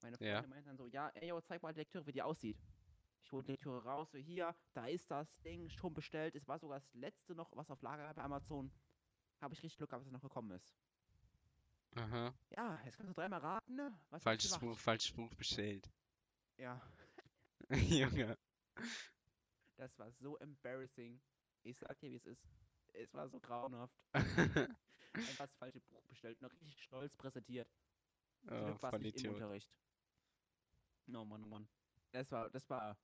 [0.01, 0.36] Meine Ja.
[0.36, 2.58] Freunde meinten dann so, ja, ey, yo, zeig mal die Lektüre, wie die aussieht.
[3.23, 6.36] Ich hole die Lektüre raus, so hier, da ist das Ding schon bestellt.
[6.36, 8.71] Es war sogar das letzte noch, was auf Lager bei Amazon.
[9.41, 10.75] Habe ich richtig Glück gehabt, dass es noch gekommen ist.
[11.95, 12.34] Aha.
[12.51, 13.97] Ja, jetzt kannst du dreimal raten, ne?
[14.10, 14.60] Was Falsches?
[14.60, 15.89] Buch, falsches Buch bestellt.
[16.58, 16.82] Ja,
[17.71, 18.38] Junge.
[19.78, 21.19] das war so embarrassing.
[21.65, 22.47] Ich sag dir, wie es ist.
[22.93, 23.97] Es war so grauenhaft.
[25.13, 27.67] Einfach das falsche Buch bestellt, noch richtig stolz präsentiert.
[28.47, 29.34] Oh, war nicht im.
[29.34, 29.73] Unterricht.
[31.08, 31.67] Oh Mann, oh Mann.
[32.12, 32.97] Das war, das war,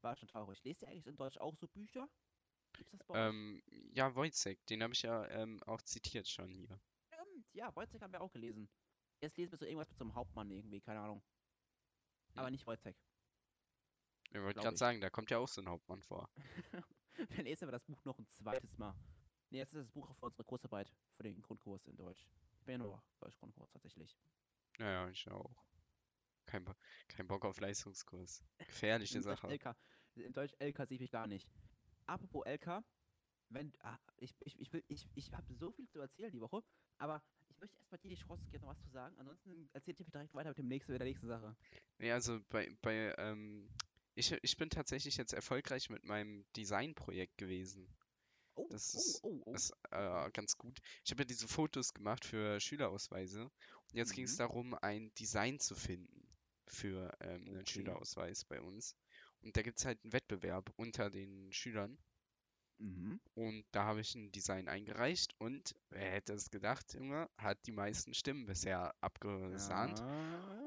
[0.00, 0.62] war schon traurig.
[0.64, 2.08] Lest ihr eigentlich in Deutsch auch so Bücher?
[2.72, 3.34] Gibt's das bei euch?
[3.34, 6.80] Ähm, ja, Wojciech, den habe ich ja ähm, auch zitiert schon hier.
[7.12, 8.68] Stimmt, ja, Wojciech haben wir auch gelesen.
[9.20, 11.22] Jetzt lesen wir so irgendwas mit so einem Hauptmann irgendwie, keine Ahnung.
[12.34, 12.52] Aber Hm.
[12.52, 12.96] nicht Wojciech.
[14.32, 16.28] Ich wollte gerade sagen, da kommt ja auch so ein Hauptmann vor.
[17.36, 18.94] Dann lesen wir das Buch noch ein zweites Mal.
[19.50, 22.26] Ne, jetzt ist das Buch auch für unsere Kursarbeit, für den Grundkurs in Deutsch.
[22.58, 24.16] Ich bin ja nur Deutsch-Grundkurs tatsächlich.
[24.78, 25.64] Naja, ich auch.
[26.46, 26.72] Kein, Bo
[27.08, 28.44] kein Bock auf Leistungskurs.
[28.58, 29.48] Gefährliche Deutsch Sache.
[29.48, 29.76] LK,
[30.16, 31.48] im Deutsch LK sehe ich mich gar nicht.
[32.06, 32.82] Apropos LK,
[33.50, 36.62] wenn, ah, ich, ich, ich, will, ich, ich habe so viel zu erzählen die Woche,
[36.98, 39.16] aber ich möchte erstmal dir die Chance geben, noch was zu sagen.
[39.18, 41.56] Ansonsten erzählt ihr direkt weiter mit, dem nächsten, mit der nächsten Sache.
[41.98, 43.68] Nee, also bei, bei ähm,
[44.14, 47.86] ich, ich bin tatsächlich jetzt erfolgreich mit meinem Designprojekt gewesen.
[48.56, 49.54] Oh, Das oh, ist- oh, oh.
[49.54, 50.78] Ist äh, ganz gut.
[51.04, 53.44] Ich habe ja diese Fotos gemacht für Schülerausweise.
[53.44, 54.38] Und jetzt ging es Mhm.
[54.38, 56.28] darum, ein Design zu finden
[56.66, 57.70] für ähm, einen Okay.
[57.70, 58.94] Schülerausweis bei uns.
[59.42, 61.98] Und da gibt es halt einen Wettbewerb unter den Schülern.
[62.78, 63.20] Mhm.
[63.34, 67.72] Und da habe ich ein Design eingereicht und wer hätte es gedacht, Junge, hat die
[67.72, 70.00] meisten Stimmen bisher abgesahnt.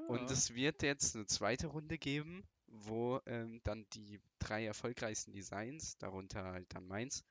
[0.08, 0.34] Und Ja.
[0.34, 2.44] es wird jetzt eine zweite Runde geben,
[2.86, 7.24] wo ähm, dann die drei erfolgreichsten Designs, darunter halt dann meins,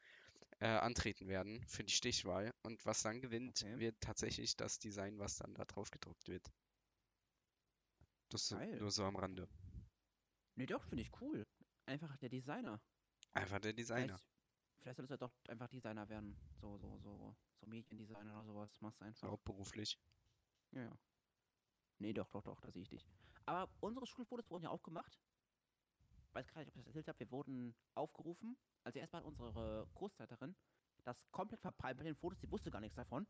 [0.61, 2.53] äh, antreten werden für die Stichwahl.
[2.63, 3.79] Und was dann gewinnt, Okay.
[3.79, 6.51] wird tatsächlich das Design, was dann da drauf gedruckt wird.
[8.31, 8.79] Das Geil.
[8.79, 9.49] nur so am Rande.
[10.55, 11.47] Nee, doch, finde ich cool.
[11.87, 12.81] Einfach der Designer.
[13.35, 14.19] Einfach der Designer.
[14.19, 14.25] Vielleicht,
[14.81, 16.37] vielleicht solltest du doch einfach Designer werden.
[16.61, 17.37] So, so, so.
[17.61, 18.81] So Mediendesigner oder sowas.
[18.81, 19.29] Machst du einfach.
[19.29, 19.99] Hauptberuflich.
[20.73, 20.99] Ja, ja.
[21.99, 23.07] Nee, doch, doch, doch, da sehe ich dich.
[23.47, 25.19] Aber unsere Schulfotos wurden ja auch gemacht.
[26.33, 27.21] Weiß gar nicht, ob ich das erzählt habe.
[27.21, 28.57] Wir wurden aufgerufen.
[28.85, 30.57] Also erstmal hat unsere Großleiterin
[31.05, 32.39] das komplett verpeilt mit den Fotos.
[32.39, 33.27] Die wusste gar nichts davon.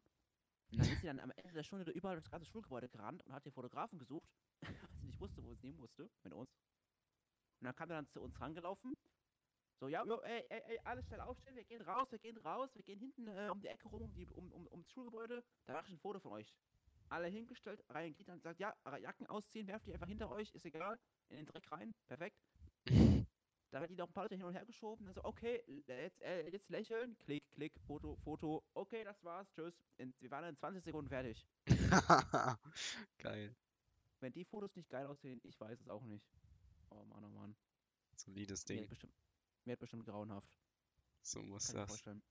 [0.70, 3.32] Und dann ist sie dann am Ende der Stunde überall das ganze Schulgebäude gerannt und
[3.32, 6.50] hat den Fotografen gesucht, weil sie nicht wusste, wo sie nehmen musste mit uns.
[7.60, 8.94] Und dann kam er dann zu uns rangelaufen.
[9.78, 12.72] So, ja, jo, ey, ey, ey, alles schnell aufstehen, wir gehen raus, wir gehen raus,
[12.76, 15.42] wir gehen hinten äh, um die Ecke rum, um, die, um, um, ums Schulgebäude.
[15.66, 16.54] Da mache ich ein Foto von euch.
[17.08, 20.64] Alle hingestellt, rein geht dann sagt, ja, Jacken ausziehen, werft die einfach hinter euch, ist
[20.64, 22.40] egal, in den Dreck rein, perfekt.
[23.72, 25.06] Da wird die noch ein paar Leute hin und her geschoben.
[25.08, 27.16] Also, okay, jetzt, äh, jetzt lächeln.
[27.24, 28.62] Klick, klick, Foto, Foto.
[28.74, 29.50] Okay, das war's.
[29.54, 29.74] Tschüss.
[29.96, 31.48] In, wir waren in 20 Sekunden fertig.
[33.18, 33.56] Geil.
[34.20, 36.30] Wenn die Fotos nicht geil aussehen, ich weiß es auch nicht.
[36.90, 37.56] Oh Mann, oh Mann.
[38.14, 38.82] Solides Mir Ding.
[38.82, 39.14] hat bestimmt,
[39.64, 40.58] mir hat bestimmt grauenhaft.
[41.22, 41.90] So muss Kann mir das.
[41.90, 42.22] vorstellen.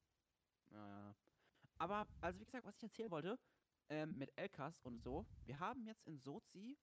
[0.70, 1.00] Ja, ja.
[1.10, 1.16] ja.
[1.80, 3.40] Aber, also wie gesagt, was ich erzählen wollte,
[3.90, 6.78] ähm, mit Elkas und so, wir haben jetzt in Sozi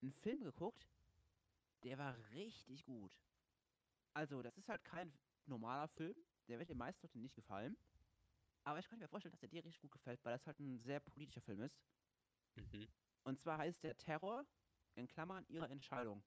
[0.00, 0.88] einen Film geguckt,
[1.82, 3.18] der war richtig gut.
[4.14, 5.12] Also, das ist halt kein
[5.46, 6.16] normaler Film,
[6.48, 7.76] der wird den meisten Leuten nicht gefallen.
[8.62, 10.78] Aber ich kann mir vorstellen, dass der dir richtig gut gefällt, weil das halt ein
[10.78, 11.82] sehr politischer Film ist.
[12.54, 12.88] Mhm.
[13.24, 14.46] Und zwar heißt der Terror,
[14.94, 16.22] in Klammern, ihre Entscheidung.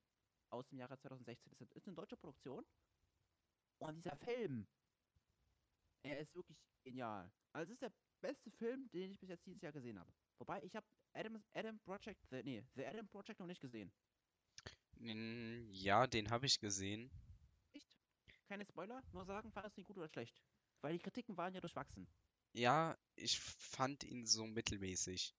[0.50, 1.54] Aus dem Jahre 2016.
[1.60, 2.66] Das ist eine deutsche Produktion.
[3.80, 4.66] Und dieser Film,
[6.04, 7.30] er ist wirklich genial.
[7.52, 10.12] Also es ist der beste Film, den ich bis jetzt dieses Jahr gesehen habe.
[10.38, 13.92] Wobei, ich habe Adam, Adam Project, the, nee, The Adam Project noch nicht gesehen.
[15.00, 17.12] Ja, den habe ich gesehen.
[18.48, 20.42] Keine Spoiler, nur sagen, fandest du ihn gut oder schlecht?
[20.82, 22.08] Weil die Kritiken waren ja durchwachsen.
[22.52, 25.34] Ja, ich fand ihn so mittelmäßig.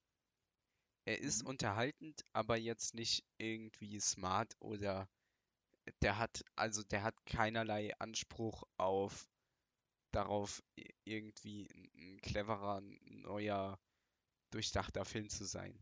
[1.07, 1.47] Er ist Mhm.
[1.47, 5.09] unterhaltend, aber jetzt nicht irgendwie smart oder
[6.03, 9.29] der hat, also der hat keinerlei Anspruch auf
[10.13, 10.63] darauf,
[11.05, 13.81] irgendwie ein cleverer, neuer,
[14.51, 15.79] durchdachter Film zu sein.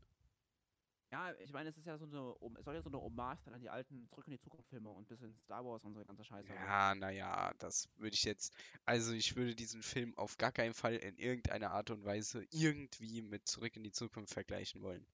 [1.16, 3.58] Ja, ich meine, es ist ja so eine, es soll ja so eine Hommage an
[3.58, 6.46] die alten Zurück in die Zukunft Filme und bisschen Star Wars und so ganze Scheiße.
[6.52, 8.52] Ja, naja, das würde ich jetzt,
[8.84, 13.22] also ich würde diesen Film auf gar keinen Fall in irgendeiner Art und Weise irgendwie
[13.22, 15.06] mit Zurück in die Zukunft vergleichen wollen.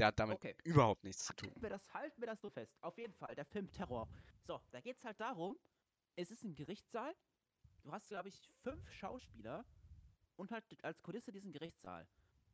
[0.00, 0.56] Der hat damit Okay.
[0.64, 1.48] überhaupt nichts zu tun.
[1.48, 2.76] Halten wir das, halten wir das so fest.
[2.80, 4.08] Auf jeden Fall, der Film Terror.
[4.42, 5.56] So, da geht es halt darum,
[6.16, 7.14] es ist ein Gerichtssaal.
[7.84, 9.64] Du hast, glaube ich, fünf Schauspieler
[10.34, 12.04] und halt als Kulisse diesen Gerichtssaal.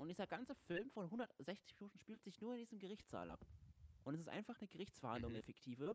[0.01, 3.45] Und dieser ganze Film von 160 Minuten spielt sich nur in diesem Gerichtssaal ab.
[4.03, 5.37] Und es ist einfach eine Gerichtsverhandlung, Mhm.
[5.37, 5.95] eine fiktive.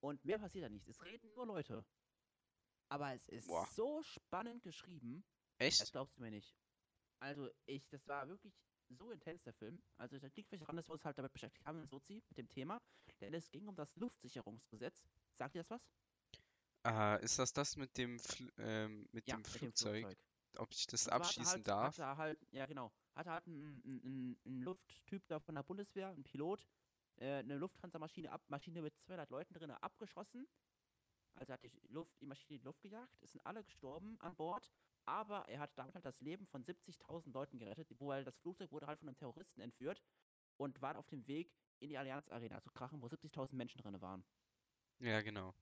[0.00, 0.88] Und mehr passiert da nicht.
[0.88, 1.84] Es reden nur Leute.
[2.88, 3.66] Aber es ist Boah.
[3.66, 5.24] so spannend geschrieben,
[5.58, 5.92] das Echt?
[5.92, 6.56] glaubst du mir nicht.
[7.20, 8.54] Also, ich, das war wirklich
[8.88, 9.82] so intens, der Film.
[9.98, 12.38] Also, da liegt vielleicht daran, dass wir uns halt damit beschäftigt haben in Sozi, mit
[12.38, 12.80] dem Thema.
[13.20, 15.04] Denn es ging um das Luftsicherungsgesetz.
[15.34, 15.86] Sagt ihr das was?
[16.86, 20.16] Äh, ist das das mit dem, Fl ähm, mit Ja, dem mit dem Flugzeug?
[20.58, 21.98] Ob ich das hatte abschießen halt, darf?
[21.98, 26.08] Hatte halt, ja genau, hatte halt ein, ein, ein, ein Lufttyp da von der Bundeswehr,
[26.08, 26.66] ein Pilot,
[27.16, 30.46] äh, eine Lufthansa-Maschine ab, Maschine mit 200 Leuten drin abgeschossen.
[31.34, 34.36] Also hat die Luft, die Maschine in die Luft gejagt, es sind alle gestorben an
[34.36, 34.70] Bord,
[35.06, 38.86] aber er hat damit halt das Leben von 70.000 Leuten gerettet, weil das Flugzeug wurde
[38.86, 40.02] halt von einem Terroristen entführt
[40.58, 44.00] und war auf dem Weg in die Allianz Arena zu krachen, wo 70.000 Menschen drin
[44.00, 44.24] waren.
[44.98, 45.54] Ja, genau.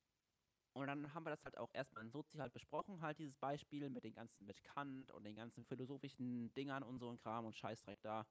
[0.73, 3.91] Und dann haben wir das halt auch erstmal in Sozi halt besprochen, halt dieses Beispiel
[3.91, 7.57] mit den ganzen, mit Kant und den ganzen philosophischen Dingern und so ein Kram und
[7.57, 8.27] Scheißdreck da.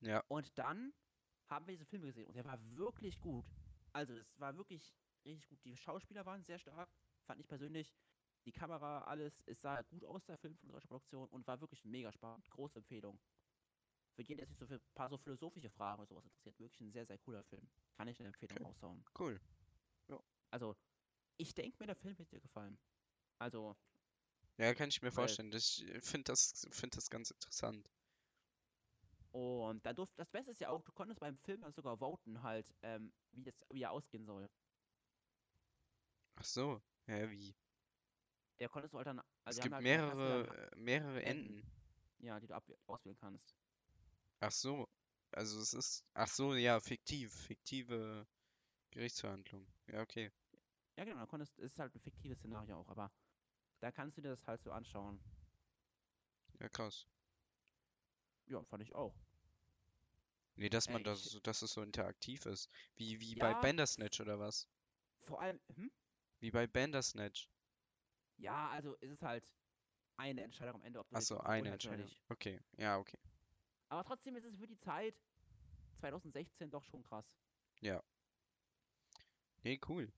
[0.00, 0.22] Ja.
[0.28, 0.94] Und dann
[1.48, 3.52] haben wir diesen Film gesehen und der war wirklich gut.
[3.92, 5.64] Also es war wirklich richtig gut.
[5.64, 6.90] Die Schauspieler waren sehr stark,
[7.26, 7.96] fand ich persönlich.
[8.46, 11.60] Die Kamera, alles, es sah gut aus, der Film von der deutschen Produktion und war
[11.60, 12.48] wirklich mega spannend.
[12.50, 13.20] Große Empfehlung.
[14.14, 16.80] Für jeden, der sich so für ein paar so philosophische Fragen oder sowas interessiert, wirklich
[16.80, 17.68] ein sehr, sehr cooler Film.
[17.94, 18.64] Kann ich eine Empfehlung Okay.
[18.66, 19.04] raushauen.
[19.14, 19.40] Cool.
[20.50, 20.74] Also,
[21.40, 22.78] ich denke mir, der Film wird dir gefallen.
[23.38, 23.76] Also,
[24.58, 25.52] Ja, kann ich mir vorstellen.
[25.52, 27.90] Ich finde das, find das ganz interessant.
[29.32, 32.42] Und da durfte, das Beste ist ja auch, du konntest beim Film dann sogar voten
[32.42, 34.48] halt, ähm, wie, das, wie er ausgehen soll.
[36.34, 36.82] Ach so.
[37.06, 37.54] Ja, wie?
[38.60, 41.62] Der konntest du halt dann, Es also die gibt halt, mehrere, dann, äh, mehrere Enden.
[41.62, 41.66] Enden.
[42.18, 43.56] ja, die du ab, auswählen kannst.
[44.40, 44.86] Ach so.
[45.32, 46.04] Also es ist.
[46.14, 47.32] Ach so, ja, fiktiv.
[47.32, 48.26] Fiktive
[48.92, 49.66] Gerichtsverhandlung.
[49.88, 50.30] Ja, okay.
[51.00, 53.10] Ja, genau, dann konntest, es ist halt ein fiktives Szenario auch, aber
[53.80, 55.18] da kannst du dir das halt so anschauen.
[56.60, 57.06] Ja, krass.
[58.50, 59.14] Ja, fand ich auch.
[60.56, 62.68] Nee, dass Äh, man das, ich- so- dass es so interaktiv ist.
[62.96, 63.62] Wie, wie bei Ja.
[63.62, 64.66] Bandersnatch oder was?
[65.22, 65.90] Vor allem, hm?
[66.40, 67.48] Wie bei Bandersnatch.
[68.36, 69.42] Ja, also ist es halt
[70.18, 72.04] eine Entscheidung am Ende, ob du Ach den so, Typen eine Entscheidung.
[72.04, 72.22] nicht.
[72.28, 73.16] Okay, ja, okay.
[73.88, 75.14] Aber trotzdem ist es für die Zeit
[75.98, 77.24] 2016 doch schon krass.
[79.64, 80.12] Nee, cool.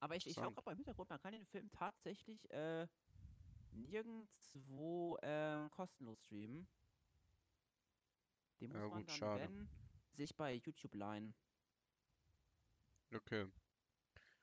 [0.00, 0.52] Aber ich, ich schau Interessant.
[0.52, 2.86] gerade beim Hintergrund, man kann den Film tatsächlich äh,
[3.72, 6.68] nirgendwo äh, kostenlos streamen.
[8.60, 9.32] Den muss Ja, man gut, dann, schade.
[9.34, 9.68] wenn,
[10.12, 11.34] sich bei YouTube leihen.
[13.14, 13.46] Okay.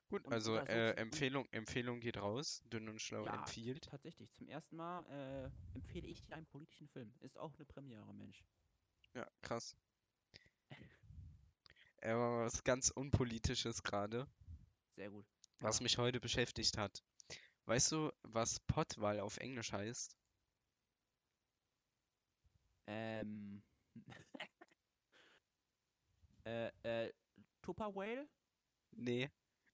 [0.08, 2.62] Gut, Und also äh, Empfehlung, Empfehlung geht raus.
[2.66, 3.90] Dünn und schlau Ja, empfiehlt.
[3.90, 7.12] Tatsächlich, zum ersten Mal äh, empfehle ich dir einen politischen Film.
[7.20, 8.44] Ist auch eine Premiere, Mensch.
[9.14, 9.76] Ja, krass.
[12.02, 14.28] Aber was ganz Unpolitisches gerade,
[14.96, 15.26] Sehr gut.
[15.60, 17.02] Was mich heute beschäftigt hat.
[17.66, 20.16] Weißt du, was Pottwal auf Englisch heißt?
[22.86, 23.62] Ähm.
[26.44, 27.12] äh, äh,
[27.62, 28.28] Tupper Whale?
[28.92, 29.30] Nee,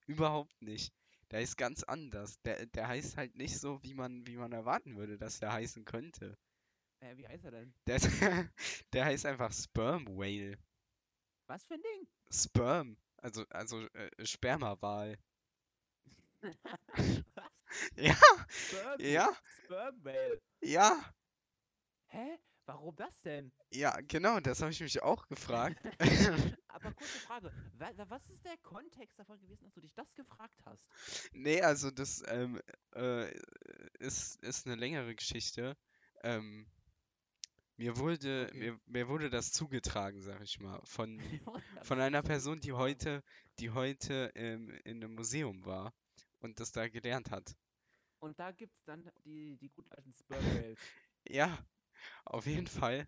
[0.07, 0.93] überhaupt nicht.
[1.31, 2.41] Der ist ganz anders.
[2.43, 5.85] Der, der heißt halt nicht so, wie man, wie man erwarten würde, dass der heißen
[5.85, 6.37] könnte.
[7.01, 7.75] Äh, wie heißt er denn?
[7.87, 7.99] Der,
[8.93, 10.59] der heißt einfach Sperm Whale.
[11.47, 12.09] Was für ein Ding?
[12.31, 12.97] Sperm.
[13.17, 15.19] Also, also äh, Spermawal.
[16.43, 17.51] Was?
[17.97, 18.17] Ja,
[18.49, 19.29] Sperm ja,
[19.65, 20.41] Sperm Whale.
[20.63, 21.13] ja,
[22.09, 22.39] Hä?
[22.67, 23.53] Warum das denn?
[23.73, 25.77] ja, genau, das habe ich mich auch gefragt.
[26.69, 27.53] Aber kurze Frage.
[27.79, 30.85] wa- wa- Was ist der Kontext davon gewesen, dass du dich das gefragt hast?
[31.33, 32.61] Nee, also das ähm,
[32.95, 33.33] äh,
[33.99, 35.77] ist, ist eine längere Geschichte.
[36.23, 36.67] Ähm,
[37.77, 38.59] mir wurde, Okay.
[38.59, 41.21] mir, mir wurde das zugetragen, sag ich mal, von,
[41.83, 43.23] von einer so Person, die heute,
[43.59, 45.93] die heute ähm, in einem Museum war
[46.41, 47.55] und das da gelernt hat.
[48.21, 50.79] Und da gibt's dann die, die guten alten Whales.
[51.29, 51.59] Ja,
[52.25, 53.07] auf jeden Fall.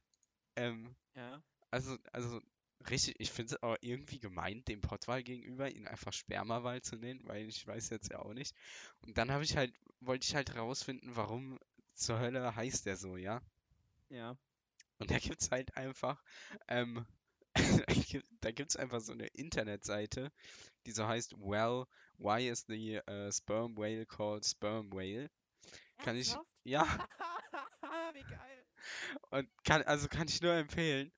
[0.57, 1.43] Ähm, Ja.
[1.71, 2.41] also, also
[2.89, 7.23] richtig, ich finde es auch irgendwie gemein, dem Pottwal gegenüber, ihn einfach Spermawal zu nennen,
[7.27, 8.55] weil ich weiß jetzt ja auch nicht.
[9.01, 11.59] Und dann habe ich halt, wollte ich halt rausfinden, warum
[11.95, 13.43] zur Hölle heißt der so, ja?
[14.11, 14.37] Ja.
[14.99, 16.23] Und da gibt's halt einfach,
[16.69, 17.05] ähm,
[18.41, 20.33] da gibt's einfach so eine Internetseite,
[20.87, 21.87] die so heißt, well,
[22.19, 25.31] why is the uh, sperm whale called sperm whale?
[25.99, 26.35] Kann ich,
[26.65, 26.85] ja,
[28.15, 28.67] Wie geil.
[29.31, 31.13] und kann, also kann ich nur empfehlen.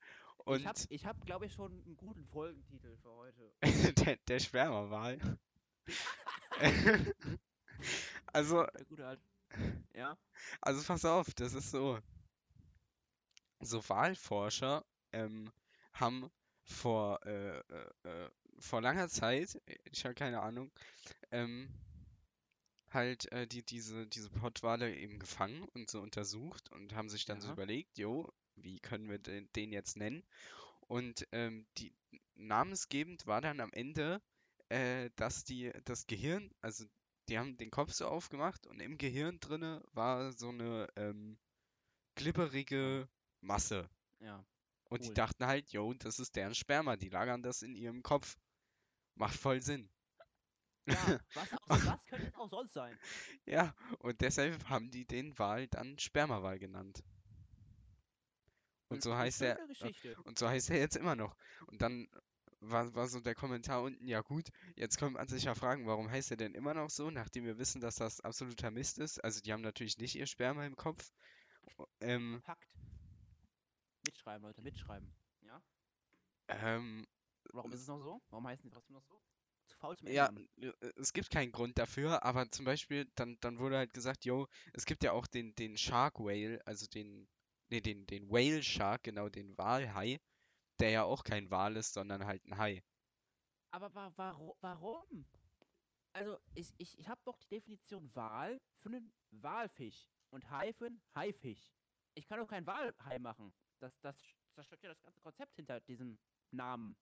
[0.44, 3.52] Und Ich hab, ich hab glaube ich, schon einen guten Folgentitel für heute.
[4.04, 5.18] der, der Spermawal.
[8.32, 9.22] Also, alte.
[9.94, 10.18] Ja.
[10.60, 11.98] also pass auf, das ist so.
[13.60, 15.50] So Walforscher ähm,
[15.94, 16.30] haben
[16.64, 19.60] vor, äh, äh, äh, vor langer Zeit,
[19.92, 20.70] ich habe keine Ahnung,
[21.32, 21.70] ähm,
[22.90, 27.40] halt äh, die, diese, diese Pottwale eben gefangen und so untersucht und haben sich dann
[27.40, 27.52] so Ja.
[27.52, 30.22] überlegt, jo, wie können wir den, den jetzt nennen?
[30.88, 31.94] Und ähm, die
[32.36, 34.22] namensgebend war dann am Ende,
[34.70, 36.84] äh, dass die das Gehirn, also
[37.28, 41.38] die haben den Kopf so aufgemacht und im Gehirn drinne war so eine ähm,
[42.16, 43.08] glibberige
[43.40, 43.88] Masse.
[44.20, 44.44] Ja.
[44.88, 45.14] Und die Cool.
[45.14, 48.36] dachten halt, jo, das ist deren Sperma, die lagern das in ihrem Kopf.
[49.16, 49.90] Macht voll Sinn.
[50.86, 52.98] Ja, was, auch, was könnte es auch sonst sein?
[53.46, 57.02] Ja, und deshalb haben die den Wal dann Spermawal genannt.
[58.88, 60.16] Und so Eine heißt er, Geschichte.
[60.24, 61.36] und so heißt er jetzt immer noch.
[61.66, 62.08] Und dann
[62.60, 66.10] war, war so der Kommentar unten, ja gut, jetzt könnte man sich ja fragen, warum
[66.10, 69.22] heißt er denn immer noch so, nachdem wir wissen, dass das absoluter Mist ist.
[69.22, 71.10] Also die haben natürlich nicht ihr Sperma im Kopf.
[72.00, 72.68] Ähm, Pakt.
[74.24, 75.14] Mitschreiben, Leute, mitschreiben.
[75.42, 75.62] Ja?
[76.48, 77.04] ähm,
[77.52, 78.20] Warum ist es noch so?
[78.28, 79.18] Warum heißen die trotzdem noch so?
[79.64, 80.46] Zu faul zum Ja, Ändern.
[80.60, 84.46] äh, es gibt keinen Grund dafür, aber zum Beispiel, dann, dann wurde halt gesagt, yo,
[84.72, 87.28] es gibt ja auch den, den Shark Whale, also den,
[87.70, 90.20] nee, den, den Whale Shark, genau, den Walhai,
[90.80, 92.82] der ja auch kein Wal ist, sondern halt ein Hai.
[93.72, 94.54] Aber wa warum?
[94.62, 95.26] warum?
[96.14, 100.86] Also, ich, ich, ich habe doch die Definition Wal für einen Walfisch und Hai für
[100.86, 101.72] einen Haifisch.
[102.14, 103.54] Ich kann doch keinen Walhai machen.
[103.84, 104.16] Das, das
[104.52, 106.18] zerstört ja das ganze Konzept hinter diesem
[106.52, 106.96] Namen.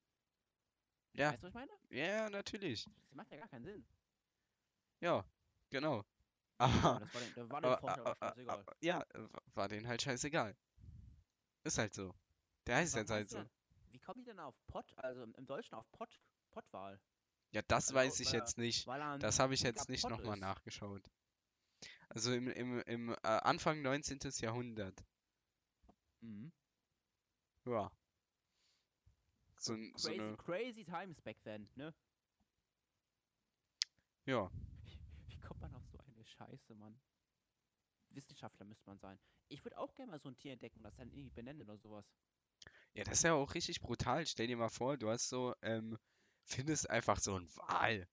[1.12, 1.72] Ja, Weißt du, was ich meine?
[1.90, 2.84] ja, natürlich.
[2.84, 3.86] Das macht ja gar keinen Sinn.
[5.00, 5.24] Ja,
[5.70, 6.04] genau.
[6.58, 9.04] Ja, Aber, war den, war aber, aber aber, ja,
[9.54, 10.56] war denen halt scheißegal.
[11.62, 12.12] Ist halt so.
[12.66, 13.36] Der heißt jetzt halt so.
[13.36, 13.50] der-
[13.92, 14.92] Wie kommen die denn auf Pott?
[14.96, 17.00] Also im, Deutschen auf Pott, Pottwal?
[17.52, 18.88] Ja, das Also, weiß ich jetzt nicht.
[19.20, 21.02] Das habe ich jetzt nicht nochmal nachgeschaut.
[22.08, 24.18] Also im, im, im äh, Anfang 19.
[24.40, 25.04] Jahrhundert.
[26.22, 26.52] Mhm.
[27.66, 27.90] Ja.
[29.58, 31.94] So, n- so Crazy, eine, crazy times back then, ne?
[34.26, 34.48] ja.
[35.28, 37.00] Wie kommt man auf so eine Scheiße, Mann?
[38.10, 39.18] Wissenschaftler müsste man sein.
[39.48, 41.76] Ich würde auch gerne mal so ein Tier entdecken und das dann irgendwie benennen oder
[41.78, 42.06] sowas.
[42.94, 44.26] Ja, das ist ja auch richtig brutal.
[44.26, 45.98] Stell dir mal vor, du hast so, ähm,
[46.44, 48.06] findest einfach so einen Wal.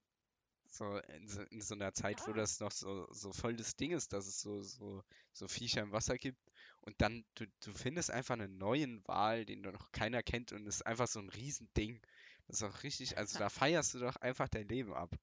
[0.67, 2.33] So in, so in so einer Zeit, wo Ja.
[2.33, 5.91] das noch so, so voll das Ding ist, dass es so, so, so Viecher im
[5.93, 6.39] Wasser gibt.
[6.81, 10.65] Und dann, du, du findest einfach einen neuen Wal, den du noch keiner kennt und
[10.67, 12.01] es ist einfach so ein Riesending.
[12.47, 15.15] Das ist auch richtig, also da feierst du doch einfach dein Leben ab.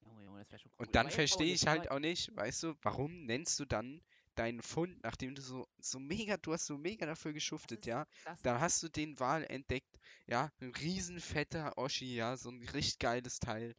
[0.00, 0.86] Junge, Junge, das wäre schon cool.
[0.86, 4.00] Und dann verstehe ich halt auch nicht, weißt du, warum nennst du dann
[4.36, 8.06] deinen Fund, nachdem du so, so mega, du hast so mega dafür geschuftet, ja,
[8.42, 13.00] dann hast du den Wal entdeckt, ja, ein riesen fetter Oschi, ja, so ein richtig
[13.00, 13.74] geiles Teil.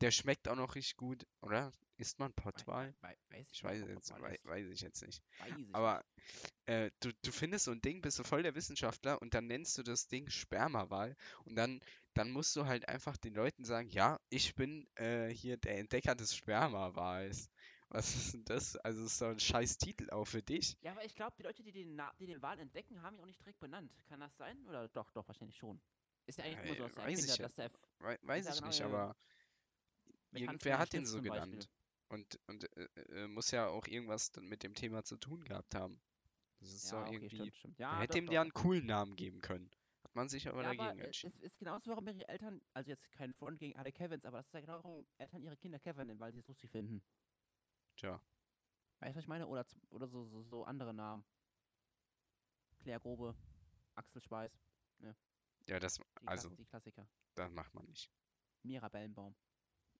[0.00, 1.72] Der schmeckt auch noch richtig gut, oder?
[1.96, 2.94] Isst man Pottwal?
[3.02, 4.44] wei- weiß Ich nicht, weiß jetzt, wei ist.
[4.44, 5.22] weiß ich jetzt nicht.
[5.46, 5.74] Ich.
[5.74, 6.04] Aber
[6.66, 9.78] äh, du, du findest so ein Ding, bist du voll der Wissenschaftler und dann nennst
[9.78, 11.80] du das Ding Spermawal und dann,
[12.14, 16.14] dann musst du halt einfach den Leuten sagen, ja, ich bin äh, hier der Entdecker
[16.14, 17.48] des Spermawals.
[17.90, 18.76] Was ist denn das?
[18.76, 20.76] Also ist doch ein scheiß Titel auch für dich.
[20.80, 23.20] Ja, aber ich glaube, die Leute, die den, Na die den Wal entdecken, haben ihn
[23.20, 23.92] auch nicht direkt benannt.
[24.08, 24.66] Kann das sein?
[24.66, 25.80] Oder doch, doch, wahrscheinlich schon.
[26.26, 28.80] Ist ja eigentlich immer Äh, so, dass der ich dass der Wei weiß ich nicht,
[28.80, 28.86] ja.
[28.86, 29.16] aber
[30.32, 31.66] irgendwer hat den so zum Beispiel.
[32.14, 32.84] Und, und äh,
[33.24, 36.00] äh, muss ja auch irgendwas mit dem Thema zu tun gehabt haben.
[36.60, 37.36] Das ist Ja, doch okay, irgendwie.
[37.36, 37.78] stimmt, stimmt.
[37.90, 39.70] Man Ja, hätte ihm ja einen coolen Namen geben können.
[40.04, 41.34] Hat man sich aber Ja, dagegen aber entschieden.
[41.34, 44.46] es ist genauso, warum ihre Eltern, also jetzt kein Front gegen alle Kevins, aber das
[44.46, 47.02] ist ja genau, warum Eltern ihre Kinder Kevin nennen, weil sie es lustig finden.
[47.96, 48.20] Tja.
[49.00, 49.46] Weißt du, was ich meine?
[49.46, 51.24] Oder, oder so, so, so andere Namen.
[52.82, 53.34] Claire Grobe,
[53.96, 54.52] Axel Speis,
[55.66, 57.06] Ja, das, die, also, Klass die Klassiker.
[57.34, 58.10] das macht man nicht.
[58.64, 59.36] Mira Bellenbaum.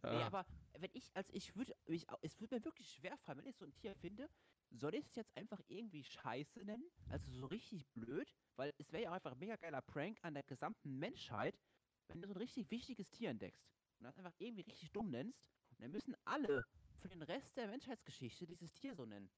[0.04, 3.18] Nee, Ah, aber wenn ich, also ich würde, ich, au- es würde mir wirklich schwer
[3.18, 4.30] fallen, wenn ich so ein Tier finde,
[4.72, 6.90] soll ich es jetzt einfach irgendwie Scheiße nennen?
[7.10, 8.34] Also so richtig blöd?
[8.56, 11.60] Weil es wäre ja auch einfach ein mega geiler Prank an der gesamten Menschheit,
[12.08, 15.50] wenn du so ein richtig wichtiges Tier entdeckst und das einfach irgendwie richtig dumm nennst
[15.72, 16.64] und dann müssen alle
[16.98, 19.30] für den Rest der Menschheitsgeschichte dieses Tier so nennen.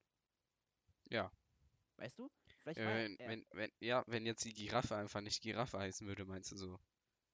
[1.10, 1.32] Ja.
[1.98, 2.30] Weißt du?
[2.62, 6.08] Vielleicht äh, wenn, er- wenn, wenn, ja, wenn jetzt die Giraffe einfach nicht Giraffe heißen
[6.08, 6.80] würde, meinst du so?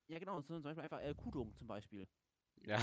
[0.07, 2.07] ja genau, so zum Beispiel einfach äh, Kudung zum Beispiel.
[2.65, 2.79] Ja.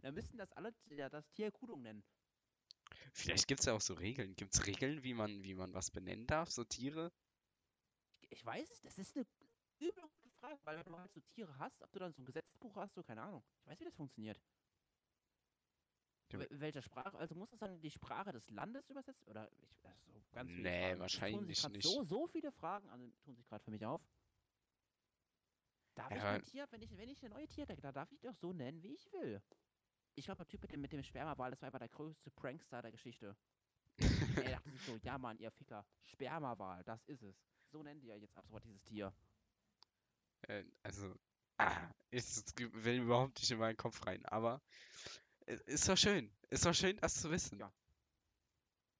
[0.00, 2.02] Dann müssten das alle ja, das Tier Kudung nennen.
[3.12, 4.34] Vielleicht gibt es ja auch so Regeln.
[4.36, 7.12] Gibt es Regeln, wie man, wie man was benennen darf, so Tiere?
[8.30, 9.26] Ich weiß es, das ist eine
[9.78, 12.24] übel gute Frage, weil wenn du halt so Tiere hast, ob du dann so ein
[12.26, 13.44] Gesetzbuch hast, so keine Ahnung.
[13.60, 14.40] Ich weiß, wie das funktioniert.
[16.30, 17.18] Wel- Welcher Sprache?
[17.18, 19.26] Also muss das dann die Sprache des Landes übersetzt?
[19.28, 21.00] Oder ich, das ist so ganz viele Nee, Fragen.
[21.00, 21.82] Wahrscheinlich nicht.
[21.84, 24.02] So, so viele Fragen an, tun sich gerade für mich auf.
[25.94, 28.20] Darf ich Ja, mein Tier, wenn ich, wenn ich eine neue Tier da darf ich
[28.20, 29.42] doch so nennen, wie ich will.
[30.14, 32.82] Ich glaube, der Typ mit dem, mit dem Spermawal, das war einfach der größte Prankster
[32.82, 33.36] der Geschichte.
[34.36, 37.36] er dachte sich so, ja Mann, ihr Ficker, Spermawal, das ist es.
[37.70, 39.14] So nennt ihr jetzt ab sofort dieses Tier.
[40.42, 41.14] Äh, also,
[41.58, 44.24] ah, es will überhaupt nicht in meinen Kopf rein.
[44.26, 44.60] Aber
[45.46, 46.30] äh, ist doch schön.
[46.50, 47.58] Ist doch schön, das zu wissen.
[47.58, 47.72] Ja.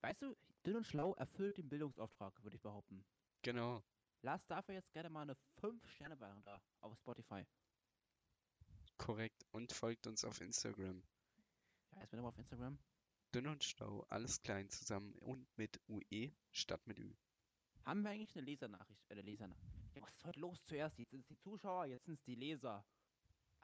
[0.00, 3.04] Weißt du, dünn und schlau erfüllt den Bildungsauftrag, würde ich behaupten.
[3.42, 3.82] Genau.
[4.22, 7.44] Lass dafür jetzt gerne mal eine 5-Sterne-Bewertung da auf Spotify.
[8.98, 9.44] Korrekt.
[9.50, 11.02] Und folgt uns auf Instagram.
[11.92, 12.78] Ja, jetzt bin ich mal auf Instagram.
[13.34, 17.14] Dünn und Stau, alles klein zusammen und mit UE statt mit Ü.
[17.84, 19.02] Haben wir eigentlich eine Lesernachricht?
[19.08, 19.72] Äh, eine Lesernachricht.
[19.94, 20.98] Ja, was ist heute los zuerst?
[20.98, 22.84] Jetzt sind es die Zuschauer, jetzt sind es die Leser.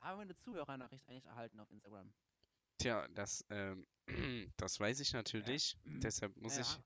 [0.01, 2.13] Haben wir eine Zuhörernachricht eigentlich erhalten auf Instagram?
[2.79, 3.87] Tja, das, ähm,
[4.57, 5.77] das weiß ich natürlich.
[5.85, 6.79] Deshalb muss Ja, ich,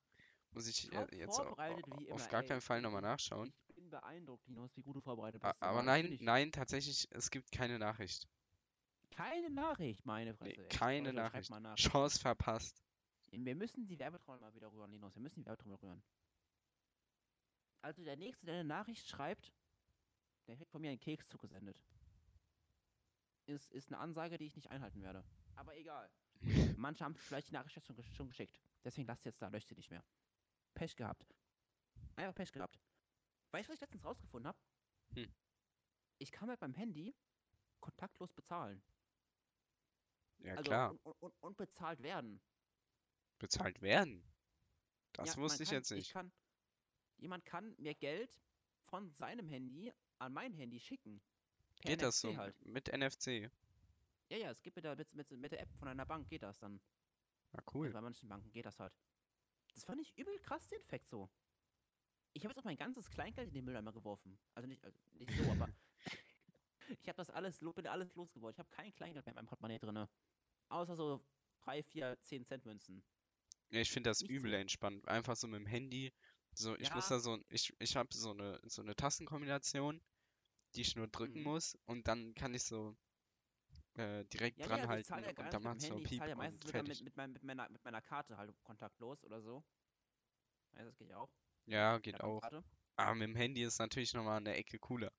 [0.50, 2.48] muss ich top äh, jetzt au- vorbereitet wie auf immer, gar ey.
[2.48, 3.52] keinen Fall nochmal nachschauen.
[3.92, 5.62] Beeindruckt, Linus, wie gut du vorbereitet bist.
[5.62, 8.28] Aber das nein, nein, tatsächlich, es gibt keine Nachricht.
[9.11, 10.62] Keine Nachricht, meine Nee, Fresse.
[10.62, 10.68] ey.
[10.68, 11.50] keine schreibt Nachricht.
[11.50, 11.76] mal nach.
[11.76, 12.83] Chance verpasst.
[13.31, 15.14] Wir müssen die Werbetrommel mal wieder rühren, Linus.
[15.14, 16.02] Wir müssen die Werbetrommel rühren.
[17.83, 19.52] Also der Nächste, der eine Nachricht schreibt,
[20.46, 21.76] der kriegt von mir einen Keks zugesendet.
[23.46, 25.24] Ist, ist eine Ansage, die ich nicht einhalten werde.
[25.57, 26.11] Aber egal.
[26.76, 28.61] Manche haben vielleicht die Nachricht schon, schon geschickt.
[28.85, 30.05] Deswegen lasst jetzt da, löscht sie nicht mehr.
[30.74, 31.26] Pech gehabt.
[32.16, 32.78] Einfach Pech gehabt.
[33.52, 34.58] Weißt du, was ich letztens rausgefunden habe?
[35.14, 35.32] Hm.
[36.18, 37.14] Ich kann mit meinem Handy
[37.80, 38.82] kontaktlos bezahlen.
[40.38, 40.90] Ja, also klar.
[41.02, 42.40] Und, und, und, bezahlt werden.
[43.38, 44.24] Bezahlt werden.
[45.12, 46.12] Das Ja, wusste ich kann, jetzt Ich nicht.
[46.12, 46.32] kann,
[47.18, 48.40] jemand kann mir Geld
[48.84, 51.20] von seinem Handy an mein Handy schicken.
[51.82, 52.60] Geht das NFC so halt.
[52.64, 53.50] mit NFC?
[54.28, 56.42] Ja, ja, es gibt mit der, mit, mit, mit der App von einer Bank geht
[56.42, 56.80] das dann.
[57.52, 57.90] Na Also cool.
[57.90, 58.96] bei manchen Banken geht das halt.
[59.74, 61.28] Das fand ich übel krass, den Fact so.
[62.34, 64.38] Ich habe jetzt auch mein ganzes Kleingeld in den Mülleimer geworfen.
[64.54, 65.68] Also nicht, also nicht so, aber
[67.02, 68.54] ich habe das alles, bin alles losgeworden.
[68.54, 70.06] Ich habe kein Kleingeld mehr in meinem Portemonnaie drin.
[70.68, 71.20] Außer so
[71.64, 73.02] 3, 4, 10 Cent Münzen.
[73.70, 74.56] Ja, ich finde das nicht übel so.
[74.56, 75.06] entspannt.
[75.08, 76.12] Einfach so mit dem Handy.
[76.54, 77.10] So, ich muss Ja.
[77.10, 80.00] da so, ich, ich habe so eine, so eine Tastenkombination,
[80.74, 81.44] die ich nur drücken Mhm.
[81.44, 82.94] muss und dann kann ich so
[83.94, 86.30] äh, direkt Ja, also dranhalten zahle ja und dann macht so Handy, ich Piep zahle
[86.30, 89.64] ja meistens mit, mit, mein, mit, meiner, mit meiner Karte halt kontaktlos oder so.
[90.74, 91.30] Ja, das geht ja auch.
[91.66, 92.40] Ja, geht auch.
[92.40, 92.64] Bankkarte.
[92.96, 95.13] Aber mit dem Handy ist natürlich nochmal eine Ecke cooler.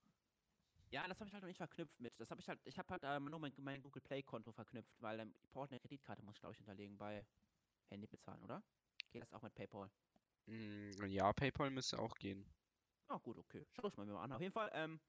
[0.92, 2.14] Ja, das habe ich halt noch nicht verknüpft mit.
[2.20, 5.02] Das habe ich halt, ich habe halt ähm, nur mein, mein Google Play Konto verknüpft,
[5.02, 7.26] weil ähm, ich brauche eine Kreditkarte, muss ich glaube ich hinterlegen bei
[7.90, 8.64] Handy bezahlen, oder?
[9.12, 9.92] Geht das auch mit PayPal?
[10.48, 12.46] Mm, ja, PayPal müsste auch gehen.
[13.08, 13.66] Ah, gut, okay.
[13.72, 14.32] Schau ich mal mir mal an.
[14.34, 15.00] Auf jeden Fall, ähm,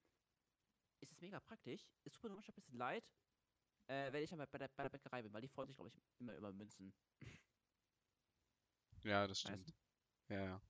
[1.00, 1.86] ist es mega praktisch.
[2.04, 3.04] Es tut mir manchmal ein bisschen leid,
[3.88, 5.76] Äh, wenn ich dann bei, bei, der, bei der Bäckerei bin, weil die freuen sich,
[5.76, 6.94] glaube ich, immer über Münzen.
[9.04, 9.68] Ja, das Weißt stimmt.
[9.68, 9.72] du?
[10.28, 10.62] Ja, ja.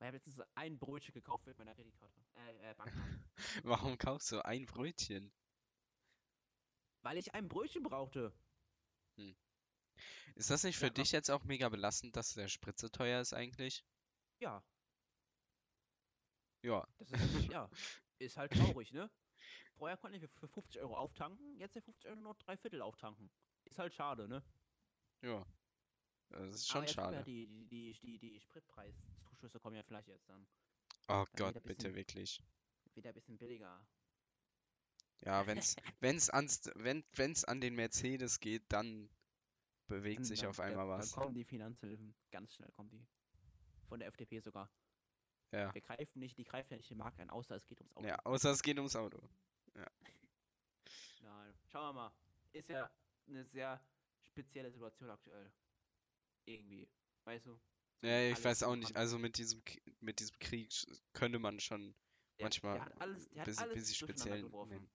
[0.00, 2.20] Weil ich habe letztens ein Brötchen gekauft mit meiner Kreditkarte.
[2.34, 3.20] Äh, äh, Bankkarte.
[3.64, 5.32] Warum kaufst du ein Brötchen?
[7.02, 8.32] weil ich ein Brötchen brauchte.
[10.34, 13.20] Ist das nicht für Ja, dich jetzt auch mega belastend, dass der Sprit so teuer
[13.20, 13.84] ist eigentlich?
[14.40, 14.62] Ja,
[16.62, 16.86] Ja.
[16.98, 17.70] das ist, ja,
[18.18, 19.10] ist halt traurig, ne?
[19.76, 23.30] Vorher konnte ich für 50 Euro auftanken, jetzt für 50 Euro nur drei Viertel auftanken.
[23.64, 24.42] Ist halt schade, ne?
[25.22, 25.44] Ja.
[26.30, 27.24] Das ist schon kommen ja schade.
[27.24, 28.40] die, die, die, die, die
[29.40, 30.46] Spritpreiszuschüsse kommen ja vielleicht jetzt dann.
[31.08, 32.42] Oh wieder Gott, ein bitte, bisschen- wirklich.
[32.94, 33.86] Wieder ein bisschen billiger.
[35.22, 39.08] Ja, wenn's, wenn's ans, wenn, wenn's an den Mercedes geht, dann
[39.86, 41.12] bewegt Und sich dann- auf einmal dann, was.
[41.12, 42.14] Dann kommen die Finanzhilfen.
[42.30, 43.06] Ganz schnell kommen die.
[43.88, 44.70] Von der FDP sogar.
[45.52, 45.74] Ja.
[45.74, 48.06] Wir greifen nicht, die greifen ja nicht den Markt ein, außer es geht ums Auto.
[48.06, 49.20] Ja, außer es geht ums Auto.
[51.22, 51.58] Nein.
[51.66, 52.12] Schauen wir mal.
[52.52, 52.90] Ist ja
[53.26, 53.82] eine sehr
[54.22, 55.52] spezielle Situation aktuell.
[56.44, 56.88] Irgendwie.
[57.24, 57.60] Weißt du?
[58.02, 58.96] Ja, ich weiß auch nicht.
[58.96, 59.62] Also mit diesem,
[60.00, 60.72] mit diesem Krieg
[61.12, 61.94] könnte man schon
[62.38, 64.70] Der, manchmal der hat alles, der hat bisschen- alles bisschen speziell geworfen.
[64.70, 64.90] nennen.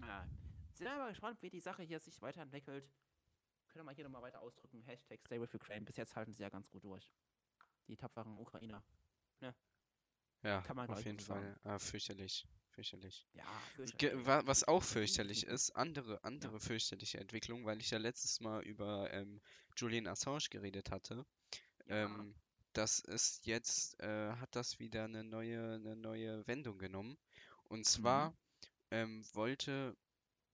[0.00, 0.26] Ja.
[0.74, 2.88] Sind wir mal gespannt, wie die Sache hier sich weiterentwickelt.
[3.68, 4.82] Können wir hier nochmal weiter ausdrücken.
[4.82, 5.84] Hashtag Stay with Ukraine.
[5.84, 7.10] Bis jetzt halten sie ja ganz gut durch.
[7.88, 8.82] Die tapferen Ukrainer.
[10.42, 11.32] Ja, Kann man, auf jeden so.
[11.34, 11.58] Fall.
[11.64, 12.46] Ah, fürchterlich.
[12.76, 13.26] Fürchterlich.
[13.32, 14.26] Ja, fürchterlich.
[14.26, 19.10] wa was auch fürchterlich ist, andere, andere fürchterliche Entwicklung, weil ich ja letztes Mal über
[19.14, 19.40] ähm,
[19.74, 21.24] Julian Assange geredet hatte.
[21.86, 22.04] Ja.
[22.04, 22.34] Ähm,
[22.74, 27.16] das ist jetzt, äh, hat das wieder eine neue, eine neue Wendung genommen.
[27.64, 28.36] Und zwar
[28.90, 29.96] ähm, wollte,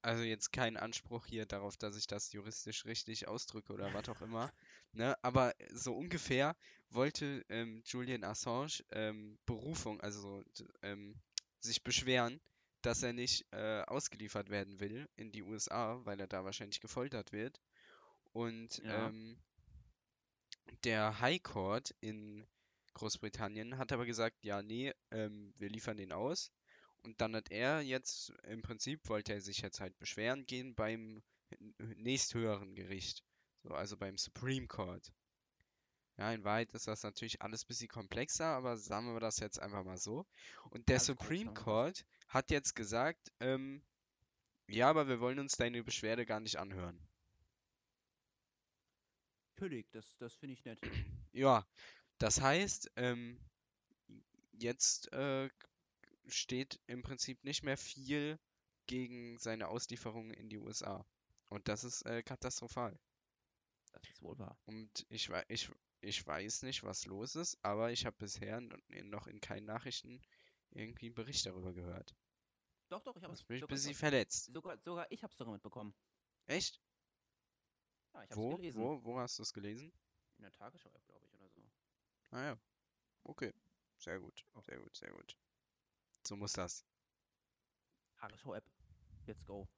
[0.03, 4.21] also jetzt kein Anspruch hier darauf, dass ich das juristisch richtig ausdrücke oder was auch
[4.21, 4.53] immer,
[4.93, 5.17] ne?
[5.23, 6.55] Aber so ungefähr
[6.89, 10.45] wollte ähm, Julian Assange ähm, Berufung, also
[10.83, 11.21] ähm,
[11.63, 12.41] sich beschweren,
[12.83, 17.33] dass er nicht äh, ausgeliefert werden will in die USA, weil er da wahrscheinlich gefoltert
[17.33, 17.61] wird.
[18.33, 19.09] Und Ja.
[19.09, 19.39] ähm,
[20.85, 22.47] der High Court in
[22.95, 26.51] Großbritannien hat aber gesagt, ja, nee, ähm, wir liefern den aus.
[27.03, 31.23] Und dann hat er jetzt, im Prinzip wollte er sich jetzt halt beschweren gehen beim
[31.97, 33.23] nächsthöheren Gericht.
[33.63, 35.11] So, also beim Supreme Court.
[36.19, 39.59] Ja, in Wahrheit ist das natürlich alles ein bisschen komplexer, aber sagen wir das jetzt
[39.59, 40.27] einfach mal so.
[40.71, 41.55] Und der Alles Supreme.
[41.55, 43.83] Court hat jetzt gesagt, ähm,
[44.69, 46.99] ja, aber wir wollen uns deine Beschwerde gar nicht anhören.
[49.57, 50.79] Natürlich, das, das finde ich nett.
[51.35, 51.67] Ja,
[52.19, 53.41] das heißt, ähm,
[54.53, 55.49] jetzt äh,
[56.27, 58.39] steht im Prinzip nicht mehr viel
[58.87, 61.07] gegen seine Auslieferung in die USA.
[61.49, 62.99] Und das ist äh, katastrophal.
[63.93, 64.59] Das ist wohl wahr.
[64.67, 65.71] Und ich, ich,
[66.03, 70.21] ich weiß nicht, was los ist, aber ich habe bisher noch in keinen Nachrichten
[70.71, 72.15] irgendwie einen Bericht darüber gehört.
[72.89, 74.53] Doch, doch, ich habe Das bin ich ein sogar, bisschen verletzt.
[74.53, 75.95] sogar, sogar ich habe es sogar mitbekommen.
[76.47, 76.81] Echt?
[78.15, 78.51] Ja, ich habe Wo?
[78.51, 78.81] es gelesen.
[78.83, 79.05] Wo?
[79.05, 79.93] Wo hast du es gelesen?
[80.39, 81.63] In der Tagesschau-App, glaube ich, oder so.
[82.31, 82.59] Ah ja.
[83.25, 83.53] Okay.
[83.99, 84.45] Sehr gut.
[84.67, 85.37] Sehr gut, sehr gut.
[86.27, 86.85] So muss das.
[88.17, 88.65] Tagesschau-App.
[89.27, 89.69] Let's go.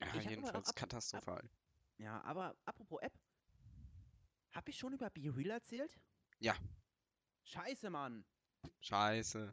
[0.00, 1.48] Ja, jedenfalls ab- katastrophal.
[1.98, 3.12] Ja, aber apropos App.
[4.54, 5.98] Hab ich schon über Be Real erzählt?
[6.38, 6.56] Ja.
[7.42, 8.24] Scheiße, Mann.
[8.80, 9.52] Scheiße.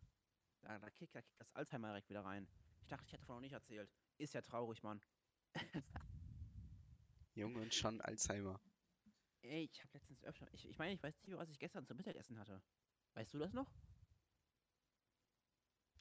[0.62, 2.48] Da, da, kickt, da kickt das Alzheimer direkt wieder rein.
[2.82, 3.92] Ich dachte, ich hätte davon noch nicht erzählt.
[4.18, 5.02] Ist ja traurig, Mann.
[7.34, 8.62] Jung und schon Alzheimer.
[9.42, 10.48] Ey, ich habe letztens öfter.
[10.54, 12.62] Ich, ich meine, ich weiß nicht, was ich gestern zum Mittagessen hatte.
[13.16, 13.72] Weißt du das noch?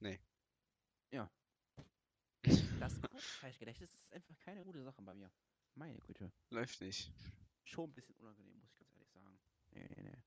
[0.01, 0.20] Nee.
[1.11, 1.30] Ja.
[2.80, 5.30] Das Kurzzeitgedächtnis ist einfach keine gute Sache bei mir.
[5.74, 6.32] Meine Güte.
[6.48, 7.12] Läuft nicht.
[7.64, 9.38] Schon ein bisschen unangenehm, muss ich ganz ehrlich sagen.
[9.70, 10.22] Nee, nee, nee.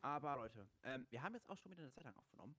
[0.00, 2.56] Aber Leute, ähm, wir haben jetzt auch schon wieder eine Zeit lang aufgenommen.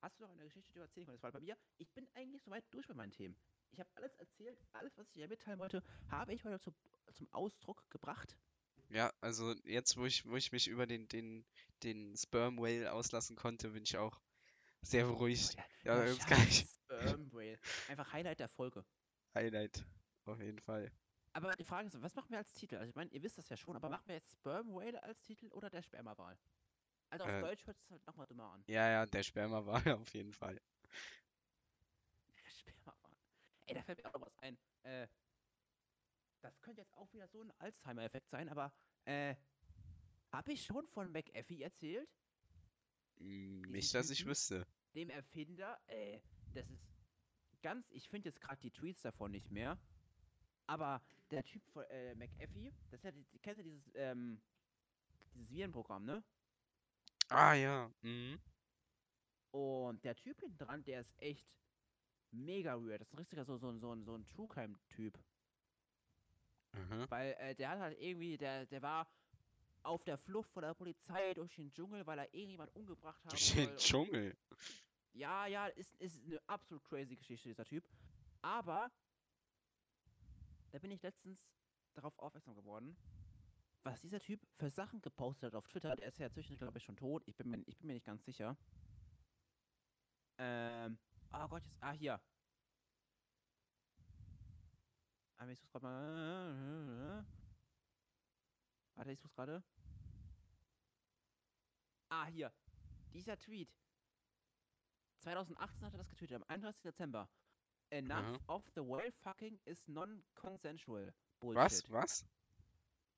[0.00, 1.22] Hast du noch eine Geschichte, die du erzählen konntest?
[1.22, 3.36] Weil bei mir, ich bin eigentlich soweit durch mit meinen Themen.
[3.70, 6.74] Ich habe alles erzählt, alles, was ich dir mitteilen wollte, habe ich heute zu,
[7.12, 8.36] zum Ausdruck gebracht.
[8.88, 11.46] Ja, also jetzt, wo ich, wo ich mich über den, den,
[11.84, 14.20] den Sperm Whale auslassen konnte, bin ich auch
[14.82, 15.56] sehr beruhigt.
[15.56, 16.60] Oh, Ja, jetzt kann ich.
[16.60, 17.58] scheiß Sperm Whale.
[17.88, 18.84] Einfach Highlight der Folge.
[19.34, 19.84] Highlight.
[20.24, 20.90] Auf jeden Fall.
[21.32, 22.76] Aber die Frage ist, was machen wir als Titel?
[22.76, 25.22] Also ich meine, ihr wisst das ja schon, aber machen wir jetzt Sperm Whale als
[25.22, 26.36] Titel oder der Spermawal?
[27.08, 27.40] Also auf Äh.
[27.40, 28.64] Deutsch hört es halt nochmal dümmer an.
[28.66, 30.60] Ja, ja, der Sperma war auf jeden Fall.
[32.28, 33.16] Der Spermawal.
[33.66, 34.58] Ey, da fällt mir auch noch was ein.
[34.82, 35.06] Äh,
[36.40, 38.72] das könnte jetzt auch wieder so ein Alzheimer-Effekt sein, aber
[39.04, 39.36] äh,
[40.32, 42.08] habe ich schon von McAfee erzählt?
[43.18, 44.30] Mm, Nicht, dass ich Typen?
[44.30, 44.66] wüsste.
[44.94, 46.20] Dem Erfinder, äh,
[46.54, 46.82] das ist
[47.62, 49.78] ganz, ich finde jetzt gerade die Tweets davon nicht mehr,
[50.66, 54.40] aber der Typ von äh, McAfee, das ist ja, die, kennst du dieses, ähm,
[55.34, 56.22] dieses Virenprogramm, ne?
[57.28, 57.90] Ah ja.
[58.02, 58.40] Mhm.
[59.52, 61.48] Und der Typ hinten dran, der ist echt
[62.32, 63.00] Mega weird.
[63.00, 65.18] Das ist ein richtiger so, so, so, so ein True Crime-Typ.
[66.72, 67.10] Mhm.
[67.10, 69.08] Weil äh, der hat halt irgendwie, der, der war
[69.82, 73.32] auf der Flucht vor der Polizei durch den Dschungel, weil er irgendjemand umgebracht hat.
[73.32, 74.36] Durch den Dschungel.
[75.12, 77.84] Ja, ja, ist, ist eine absolut crazy Geschichte, dieser Typ.
[78.42, 78.90] Aber
[80.70, 81.50] da bin ich letztens
[81.94, 82.96] darauf aufmerksam geworden,
[83.82, 85.94] was dieser Typ für Sachen gepostet hat auf Twitter.
[85.96, 87.22] Der ist ja inzwischen, glaube ich, schon tot.
[87.26, 88.56] Ich bin mir, ich bin mir nicht ganz sicher.
[90.38, 90.98] Ähm,
[91.32, 92.20] oh Gott, jetzt, ah, hier.
[95.36, 97.26] Ah, ich such's gerade mal.
[98.94, 99.62] Warte, ich such's gerade.
[102.10, 102.52] Ah, hier.
[103.12, 103.74] Dieser Tweet.
[105.18, 106.82] 2018 hat er das getweetet, am 31.
[106.82, 107.28] Dezember.
[107.92, 108.40] Enough Mhm.
[108.48, 111.10] of the whale fucking is non-consensual.
[111.40, 111.56] Bullshit.
[111.56, 111.82] Was?
[111.90, 112.24] Was?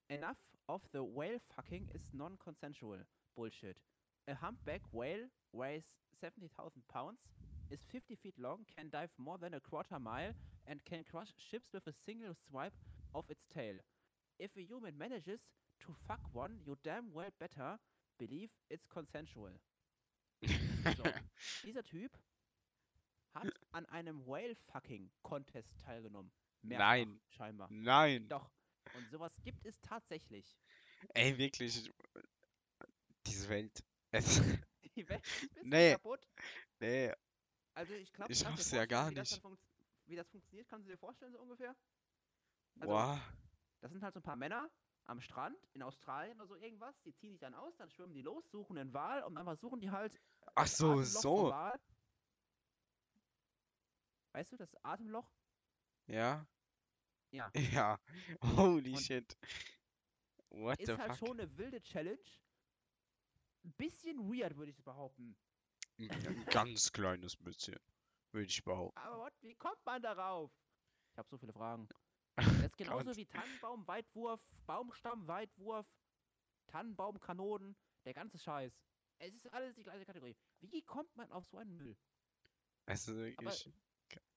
[0.08, 2.98] Enough of the whale fucking is non-consensual.
[3.34, 3.76] Bullshit.
[4.28, 7.32] A humpback whale weighs 70,000 pounds,
[7.70, 10.34] is 50 feet long, can dive more than a quarter mile,
[10.66, 12.74] and can crush ships with a single swipe
[13.14, 13.76] of its tail.
[14.38, 15.50] If a human manages
[15.80, 17.78] to fuck one, you damn well better
[18.18, 19.52] believe it's consensual.
[20.96, 21.04] So,
[21.62, 22.10] dieser Typ
[23.34, 26.32] hat an einem Whale-Fucking-Contest teilgenommen.
[26.62, 27.20] Mehrfach, Nein.
[27.28, 27.68] Scheinbar.
[27.70, 28.28] Nein.
[28.28, 28.50] Doch.
[28.94, 30.56] Und sowas gibt es tatsächlich.
[31.14, 31.90] Ey, wirklich.
[33.26, 33.84] Diese Welt.
[34.96, 35.92] Die Welt ist Nee.
[35.92, 36.28] kaputt.
[36.80, 37.12] nee,
[37.74, 39.42] Also ich glaube, Ich raff's ja gar nicht.
[40.06, 41.74] wie das funktioniert, kannst du dir vorstellen so ungefähr?
[42.80, 43.20] Also, boah.
[43.80, 44.70] Das sind halt so ein paar Männer
[45.06, 46.94] am Strand in Australien oder so irgendwas.
[47.02, 49.80] Die ziehen sich dann aus, dann schwimmen die los, suchen einen Wal und dann versuchen
[49.80, 50.20] die halt.
[50.54, 51.52] Ach das so, so.
[54.32, 55.30] Weißt du, das Atemloch?
[56.06, 56.46] Ja?
[57.30, 57.50] Ja.
[57.72, 57.98] Ja.
[58.56, 59.36] Holy Und shit.
[60.50, 61.28] What Ist the halt fuck?
[61.28, 62.18] schon eine wilde Challenge.
[63.64, 65.36] Ein bisschen weird, würde ich behaupten.
[65.98, 67.78] Ein ganz kleines bisschen.
[68.32, 68.98] Würde ich behaupten.
[68.98, 70.50] Aber what, wie kommt man darauf?
[71.12, 71.88] Ich habe so viele Fragen.
[72.36, 75.86] Das ist genauso wie Tannenbaum-Weitwurf, Baumstamm-Weitwurf,
[76.66, 77.76] Tannenbaumkanonen,
[78.06, 78.82] der ganze Scheiß.
[79.18, 80.34] Es ist alles die gleiche Kategorie.
[80.62, 81.94] Wie kommt man auf so einen Müll?
[82.86, 83.72] Also wirklich g-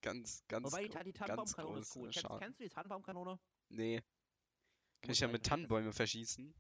[0.02, 2.10] ganz, ganz, Wobei die, die Tannenbaumkanone ist cool.
[2.12, 3.40] Kennst, kennst du die Tannenbaumkanone?
[3.70, 4.02] Nee.
[5.02, 6.54] Kann ich ja mit einfach- Tannenbäume verschießen?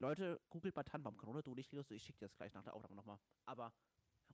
[0.00, 2.94] Leute, googelt mal Tannenbaumkanone, du nicht, Linus, ich schick dir das gleich nach der Aufnahme
[2.96, 3.18] nochmal.
[3.46, 3.72] Aber,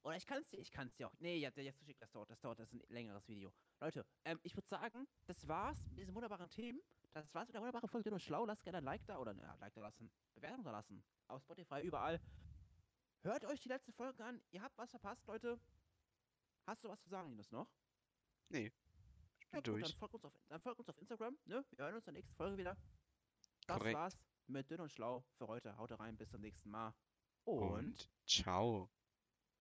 [0.03, 1.15] oder ich kann es dir, ich kann es dir auch.
[1.19, 3.53] Nee, jetzt, jetzt schick das dauert, das dauert, das ist ein längeres Video.
[3.81, 6.81] Leute, ähm, ich würde sagen, das war's mit diesen wunderbaren Themen.
[7.13, 8.47] Das war's mit der wunderbaren Folge, und Schlau.
[8.47, 10.11] Lasst gerne ein Like da oder, ja, Like da lassen.
[10.35, 11.05] Bewertung da lassen.
[11.29, 12.21] Auf Spotify, überall.
[13.23, 14.41] Hört euch die letzten Folgen an.
[14.51, 15.61] Ihr habt was verpasst, Leute.
[16.67, 17.69] Hast du was zu sagen, Linus, noch?
[18.51, 18.73] Ich
[19.53, 19.83] Ja, bin gut, durch.
[19.83, 21.65] dann folgt uns auf, dann folgt uns auf Instagram, ne?
[21.71, 22.77] Wir hören uns in der nächsten Folge wieder.
[23.67, 23.97] Das Korrekt.
[23.97, 25.77] war's mit Dünn und Schlau für heute.
[25.77, 26.95] Haut rein, bis zum nächsten Mal.
[27.45, 28.91] Und, Und ciao.